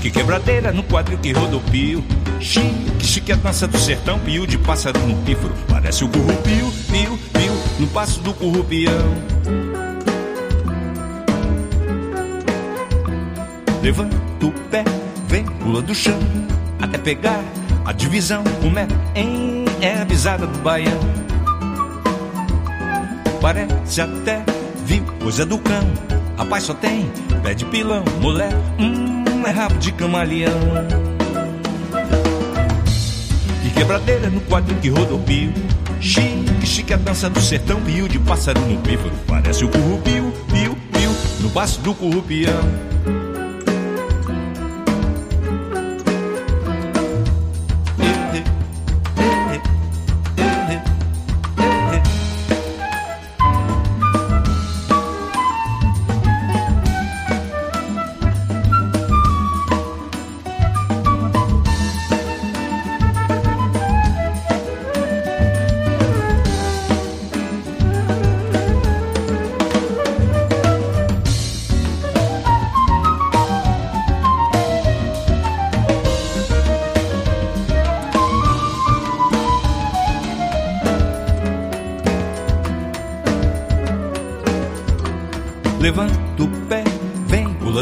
Que 0.00 0.10
quebradeira 0.10 0.72
no 0.72 0.82
quadril 0.84 1.18
que 1.18 1.32
rodopio. 1.32 2.02
Chique, 2.40 3.04
chique 3.04 3.32
a 3.32 3.36
dança 3.36 3.68
do 3.68 3.78
sertão, 3.78 4.18
pio 4.20 4.46
de 4.46 4.56
pássaro 4.56 4.98
no 5.00 5.16
pífaro. 5.22 5.52
Parece 5.68 6.02
o 6.02 6.08
currupio, 6.08 6.72
pio, 6.90 7.18
pio, 7.34 7.52
no 7.78 7.86
passo 7.88 8.20
do 8.20 8.32
currupião. 8.32 9.33
Levanta 13.84 14.16
o 14.42 14.50
pé, 14.70 14.82
vem, 15.28 15.44
pula 15.44 15.82
do 15.82 15.94
chão, 15.94 16.18
até 16.80 16.96
pegar 16.96 17.44
a 17.84 17.92
divisão. 17.92 18.42
Como 18.62 18.78
é? 18.78 18.88
Em, 19.14 19.66
é 19.82 20.00
a 20.00 20.06
pisada 20.06 20.46
do 20.46 20.58
baião. 20.60 20.98
Parece 23.42 24.00
até, 24.00 24.42
viu, 24.86 25.04
coisa 25.20 25.44
do 25.44 25.58
cão. 25.58 25.84
Rapaz 26.38 26.64
só 26.64 26.72
tem 26.72 27.10
pé 27.42 27.52
de 27.52 27.66
pilão, 27.66 28.02
mulher, 28.22 28.54
hum, 28.78 29.22
é 29.46 29.50
rabo 29.50 29.74
de 29.74 29.92
camaleão. 29.92 30.58
E 33.66 33.68
quebradeira 33.68 34.30
no 34.30 34.40
quadro 34.40 34.74
que 34.76 34.88
rodopio. 34.88 35.52
Chique, 36.00 36.66
chique 36.66 36.94
a 36.94 36.96
dança 36.96 37.28
do 37.28 37.38
sertão, 37.38 37.82
pio 37.82 38.08
de 38.08 38.18
pássaro 38.18 38.62
no 38.62 38.78
pífaro. 38.80 39.12
Parece 39.26 39.62
o 39.62 39.68
currupio, 39.68 40.32
pio, 40.50 40.74
pio, 40.90 41.14
no 41.40 41.50
passo 41.50 41.82
do 41.82 41.94
currupião. 41.94 42.93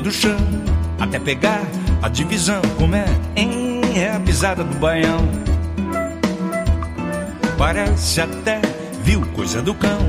Do 0.03 0.11
chão, 0.11 0.37
até 0.99 1.19
pegar 1.19 1.63
a 2.03 2.09
divisão. 2.09 2.61
Como 2.77 2.95
é? 2.95 3.07
Hein, 3.37 3.81
é 3.95 4.11
a 4.11 4.21
pisada 4.21 4.65
do 4.65 4.77
baião. 4.79 5.21
Parece 7.57 8.21
até, 8.21 8.61
viu, 9.03 9.23
coisa 9.35 9.63
do 9.63 9.73
cão. 9.75 10.01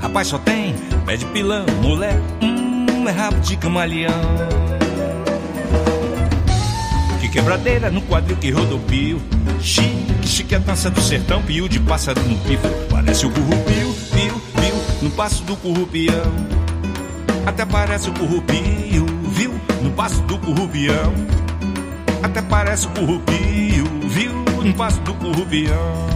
Rapaz 0.00 0.28
só 0.28 0.38
tem 0.38 0.74
pé 1.06 1.16
de 1.16 1.24
pilão, 1.26 1.64
mulher, 1.80 2.20
hum, 2.42 3.08
é 3.08 3.12
rabo 3.12 3.38
de 3.40 3.56
camaleão. 3.56 4.12
Que 7.20 7.28
quebradeira 7.28 7.90
no 7.90 8.02
quadril 8.02 8.36
que 8.36 8.50
rodopio. 8.50 9.22
Chique, 9.60 10.26
chique 10.26 10.54
a 10.54 10.58
dança 10.58 10.90
do 10.90 11.00
sertão, 11.00 11.40
pio 11.42 11.68
de 11.68 11.78
pássaro 11.80 12.20
no 12.22 12.36
pífaro. 12.38 12.74
Parece 12.90 13.26
o 13.26 13.30
currupio, 13.30 13.94
pio, 14.12 14.40
pio, 14.60 14.74
no 15.02 15.10
passo 15.10 15.42
do 15.44 15.56
currupião. 15.56 16.55
Até 17.46 17.64
parece 17.64 18.10
o 18.10 18.12
currupio, 18.12 19.06
viu? 19.30 19.52
No 19.80 19.92
passo 19.92 20.20
do 20.22 20.36
currupião. 20.36 21.14
Até 22.20 22.42
parece 22.42 22.88
o 22.88 22.90
currupio, 22.90 23.84
viu? 24.08 24.32
No 24.64 24.74
passo 24.74 25.00
do 25.02 25.14
currupião. 25.14 26.15